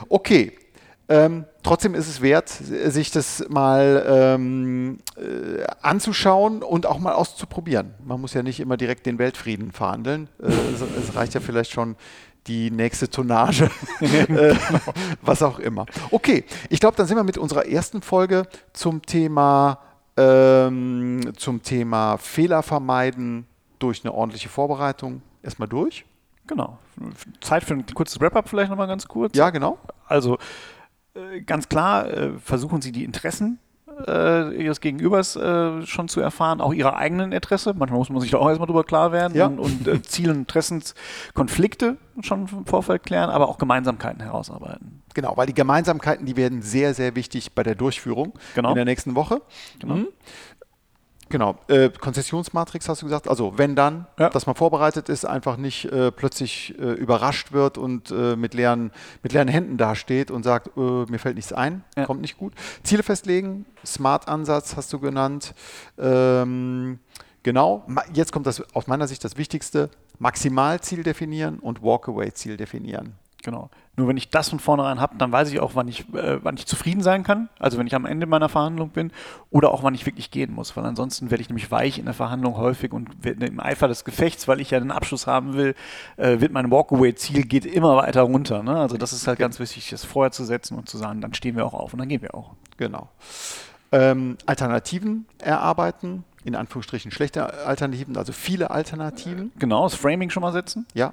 Okay, 0.08 0.52
ähm, 1.08 1.44
trotzdem 1.62 1.94
ist 1.94 2.08
es 2.08 2.22
wert, 2.22 2.48
sich 2.48 3.10
das 3.10 3.44
mal 3.48 4.04
ähm, 4.08 4.98
äh, 5.16 5.64
anzuschauen 5.82 6.62
und 6.62 6.86
auch 6.86 7.00
mal 7.00 7.12
auszuprobieren. 7.12 7.94
Man 8.04 8.20
muss 8.20 8.34
ja 8.34 8.42
nicht 8.42 8.60
immer 8.60 8.76
direkt 8.76 9.04
den 9.06 9.18
Weltfrieden 9.18 9.72
verhandeln. 9.72 10.28
Äh, 10.40 10.46
es, 10.46 10.80
es, 10.80 11.14
reicht 11.16 11.34
ja 11.34 11.40
vielleicht 11.40 11.72
schon 11.72 11.96
die 12.46 12.70
nächste 12.70 13.08
Tonnage, 13.08 13.70
genau. 14.00 14.56
was 15.22 15.42
auch 15.42 15.58
immer. 15.58 15.86
Okay, 16.10 16.44
ich 16.68 16.80
glaube, 16.80 16.96
dann 16.96 17.06
sind 17.06 17.16
wir 17.16 17.24
mit 17.24 17.38
unserer 17.38 17.66
ersten 17.66 18.02
Folge 18.02 18.46
zum 18.72 19.02
Thema, 19.02 19.78
ähm, 20.16 21.32
zum 21.36 21.62
Thema 21.62 22.16
Fehler 22.18 22.62
vermeiden 22.62 23.46
durch 23.78 24.04
eine 24.04 24.12
ordentliche 24.12 24.48
Vorbereitung 24.48 25.22
erstmal 25.42 25.68
durch. 25.68 26.04
Genau. 26.46 26.78
Zeit 27.40 27.62
für 27.62 27.74
ein 27.74 27.86
kurzes 27.86 28.20
Wrap-up 28.20 28.48
vielleicht 28.48 28.70
nochmal 28.70 28.88
ganz 28.88 29.06
kurz. 29.06 29.36
Ja, 29.36 29.50
genau. 29.50 29.78
Also 30.06 30.38
äh, 31.14 31.40
ganz 31.42 31.68
klar, 31.68 32.08
äh, 32.08 32.38
versuchen 32.38 32.82
Sie 32.82 32.92
die 32.92 33.04
Interessen 33.04 33.58
äh, 34.06 34.62
ihres 34.62 34.80
Gegenübers 34.80 35.36
äh, 35.36 35.86
schon 35.86 36.08
zu 36.08 36.20
erfahren, 36.20 36.60
auch 36.60 36.72
ihre 36.72 36.96
eigenen 36.96 37.32
Interesse. 37.32 37.74
Manchmal 37.76 37.98
muss 37.98 38.10
man 38.10 38.20
sich 38.20 38.30
da 38.30 38.38
auch 38.38 38.48
erstmal 38.48 38.66
drüber 38.66 38.84
klar 38.84 39.12
werden 39.12 39.36
Ja. 39.36 39.46
und, 39.46 39.58
und 39.58 39.88
äh, 39.88 40.02
Ziel- 40.02 40.30
und 40.30 40.36
Interessenskonflikte 40.36 41.96
schon 42.20 42.46
im 42.48 42.66
Vorfeld 42.66 43.02
klären, 43.04 43.30
aber 43.30 43.48
auch 43.48 43.58
Gemeinsamkeiten 43.58 44.22
herausarbeiten. 44.22 45.02
Genau, 45.14 45.36
weil 45.36 45.46
die 45.46 45.54
Gemeinsamkeiten, 45.54 46.26
die 46.26 46.36
werden 46.36 46.62
sehr, 46.62 46.94
sehr 46.94 47.14
wichtig 47.16 47.54
bei 47.54 47.62
der 47.62 47.74
Durchführung 47.74 48.32
Genau. 48.54 48.70
in 48.70 48.74
der 48.76 48.84
nächsten 48.84 49.14
Woche. 49.14 49.42
Genau. 49.78 49.96
Mhm. 49.96 50.08
Genau, 51.32 51.56
äh, 51.68 51.88
Konzessionsmatrix 51.88 52.90
hast 52.90 53.00
du 53.00 53.06
gesagt, 53.06 53.26
also 53.26 53.56
wenn 53.56 53.74
dann, 53.74 54.06
Ja. 54.18 54.28
dass 54.28 54.44
man 54.44 54.54
vorbereitet 54.54 55.08
ist, 55.08 55.24
einfach 55.24 55.56
nicht 55.56 55.86
äh, 55.86 56.12
plötzlich 56.12 56.78
äh, 56.78 56.82
überrascht 56.92 57.52
wird 57.52 57.78
und 57.78 58.10
äh, 58.10 58.36
mit, 58.36 58.52
leeren, 58.52 58.92
mit 59.22 59.32
leeren 59.32 59.48
Händen 59.48 59.78
dasteht 59.78 60.30
und 60.30 60.42
sagt, 60.42 60.76
äh, 60.76 60.80
mir 60.80 61.18
fällt 61.18 61.36
nichts 61.36 61.54
ein, 61.54 61.84
Ja. 61.96 62.04
kommt 62.04 62.20
nicht 62.20 62.36
gut. 62.36 62.52
Ziele 62.82 63.02
festlegen, 63.02 63.64
Smart-Ansatz 63.82 64.76
hast 64.76 64.92
du 64.92 64.98
genannt. 64.98 65.54
Ähm, 65.98 66.98
genau, 67.42 67.86
jetzt 68.12 68.30
kommt 68.30 68.46
das 68.46 68.62
aus 68.74 68.86
meiner 68.86 69.08
Sicht 69.08 69.24
das 69.24 69.38
Wichtigste, 69.38 69.88
Maximalziel 70.18 71.02
definieren 71.02 71.60
und 71.60 71.82
Walkaway-Ziel 71.82 72.58
definieren. 72.58 73.14
Genau. 73.42 73.70
Nur 73.96 74.08
wenn 74.08 74.16
ich 74.16 74.30
das 74.30 74.48
von 74.48 74.58
vornherein 74.58 75.00
habe, 75.00 75.16
dann 75.18 75.32
weiß 75.32 75.50
ich 75.52 75.60
auch, 75.60 75.72
wann 75.74 75.86
ich, 75.88 76.08
äh, 76.14 76.42
wann 76.42 76.56
ich 76.56 76.64
zufrieden 76.64 77.02
sein 77.02 77.24
kann. 77.24 77.48
Also 77.58 77.76
wenn 77.76 77.86
ich 77.86 77.94
am 77.94 78.06
Ende 78.06 78.26
meiner 78.26 78.48
Verhandlung 78.48 78.88
bin 78.90 79.12
oder 79.50 79.70
auch 79.72 79.82
wann 79.82 79.94
ich 79.94 80.06
wirklich 80.06 80.30
gehen 80.30 80.54
muss. 80.54 80.76
Weil 80.76 80.86
ansonsten 80.86 81.30
werde 81.30 81.42
ich 81.42 81.48
nämlich 81.48 81.70
weich 81.70 81.98
in 81.98 82.06
der 82.06 82.14
Verhandlung 82.14 82.56
häufig 82.56 82.92
und 82.92 83.24
werde 83.24 83.44
im 83.46 83.60
Eifer 83.60 83.88
des 83.88 84.04
Gefechts, 84.04 84.48
weil 84.48 84.60
ich 84.60 84.70
ja 84.70 84.78
den 84.80 84.90
Abschluss 84.92 85.26
haben 85.26 85.54
will, 85.54 85.74
äh, 86.16 86.40
wird 86.40 86.52
mein 86.52 86.70
Walkaway-Ziel 86.70 87.44
geht 87.44 87.66
immer 87.66 87.96
weiter 87.96 88.22
runter. 88.22 88.62
Ne? 88.62 88.76
Also 88.78 88.96
das 88.96 89.12
ist 89.12 89.26
halt 89.26 89.38
ganz 89.38 89.58
wichtig, 89.58 89.90
das 89.90 90.04
vorher 90.04 90.30
zu 90.32 90.44
setzen 90.44 90.78
und 90.78 90.88
zu 90.88 90.96
sagen, 90.96 91.20
dann 91.20 91.34
stehen 91.34 91.56
wir 91.56 91.66
auch 91.66 91.74
auf 91.74 91.92
und 91.92 91.98
dann 91.98 92.08
gehen 92.08 92.22
wir 92.22 92.34
auch. 92.34 92.52
Genau. 92.78 93.08
Ähm, 93.90 94.38
Alternativen 94.46 95.26
erarbeiten, 95.38 96.24
in 96.44 96.54
Anführungsstrichen 96.54 97.10
schlechte 97.10 97.66
Alternativen, 97.66 98.16
also 98.16 98.32
viele 98.32 98.70
Alternativen, 98.70 99.52
Genau, 99.58 99.84
das 99.84 99.94
Framing 99.94 100.30
schon 100.30 100.40
mal 100.40 100.52
setzen. 100.52 100.86
ja. 100.94 101.12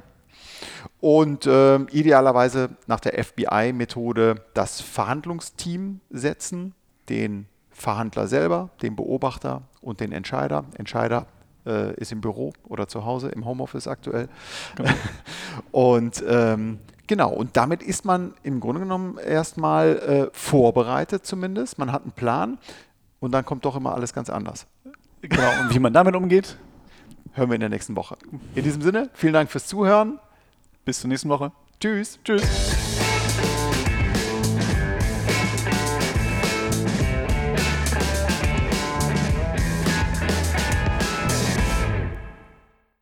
Und 1.00 1.48
ähm, 1.48 1.88
idealerweise 1.92 2.72
nach 2.88 3.00
der 3.00 3.24
FBI-Methode 3.24 4.36
das 4.54 4.82
Verhandlungsteam 4.82 6.02
setzen, 6.10 6.74
den 7.08 7.48
Verhandler 7.72 8.28
selber, 8.28 8.70
den 8.82 8.96
Beobachter 8.96 9.62
und 9.82 10.02
den 10.02 10.12
Entscheider. 10.12 10.66
Entscheider 10.78 11.28
äh, 11.66 11.94
ist 11.96 12.12
im 12.12 12.22
Büro 12.22 12.54
oder 12.68 12.88
zu 12.88 13.06
Hause, 13.06 13.30
im 13.30 13.46
Homeoffice 13.46 13.88
aktuell. 13.88 14.28
Und 15.72 16.24
ähm, 16.28 16.80
genau, 17.08 17.32
und 17.32 17.58
damit 17.58 17.84
ist 17.84 18.06
man 18.06 18.34
im 18.44 18.60
Grunde 18.60 18.82
genommen 18.82 19.18
erstmal 19.18 19.98
äh, 19.98 20.30
vorbereitet 20.32 21.26
zumindest. 21.26 21.78
Man 21.78 21.92
hat 21.92 22.04
einen 22.04 22.12
Plan 22.12 22.58
und 23.20 23.34
dann 23.34 23.44
kommt 23.44 23.66
doch 23.66 23.76
immer 23.76 23.94
alles 23.94 24.14
ganz 24.14 24.30
anders. 24.30 24.68
Genau. 25.22 25.62
Und 25.62 25.74
wie 25.74 25.80
man 25.80 25.92
damit 25.92 26.16
umgeht, 26.16 26.58
Hören 27.34 27.50
wir 27.50 27.56
in 27.56 27.62
der 27.62 27.70
nächsten 27.70 27.96
Woche. 27.96 28.18
In 28.56 28.64
diesem 28.64 28.82
Sinne, 28.82 29.10
vielen 29.14 29.34
Dank 29.34 29.52
fürs 29.52 29.68
Zuhören. 29.68 30.20
Bis 30.90 31.02
zur 31.02 31.08
nächsten 31.08 31.30
Woche. 31.30 31.52
Tschüss. 31.80 32.18
Tschüss. 32.24 32.42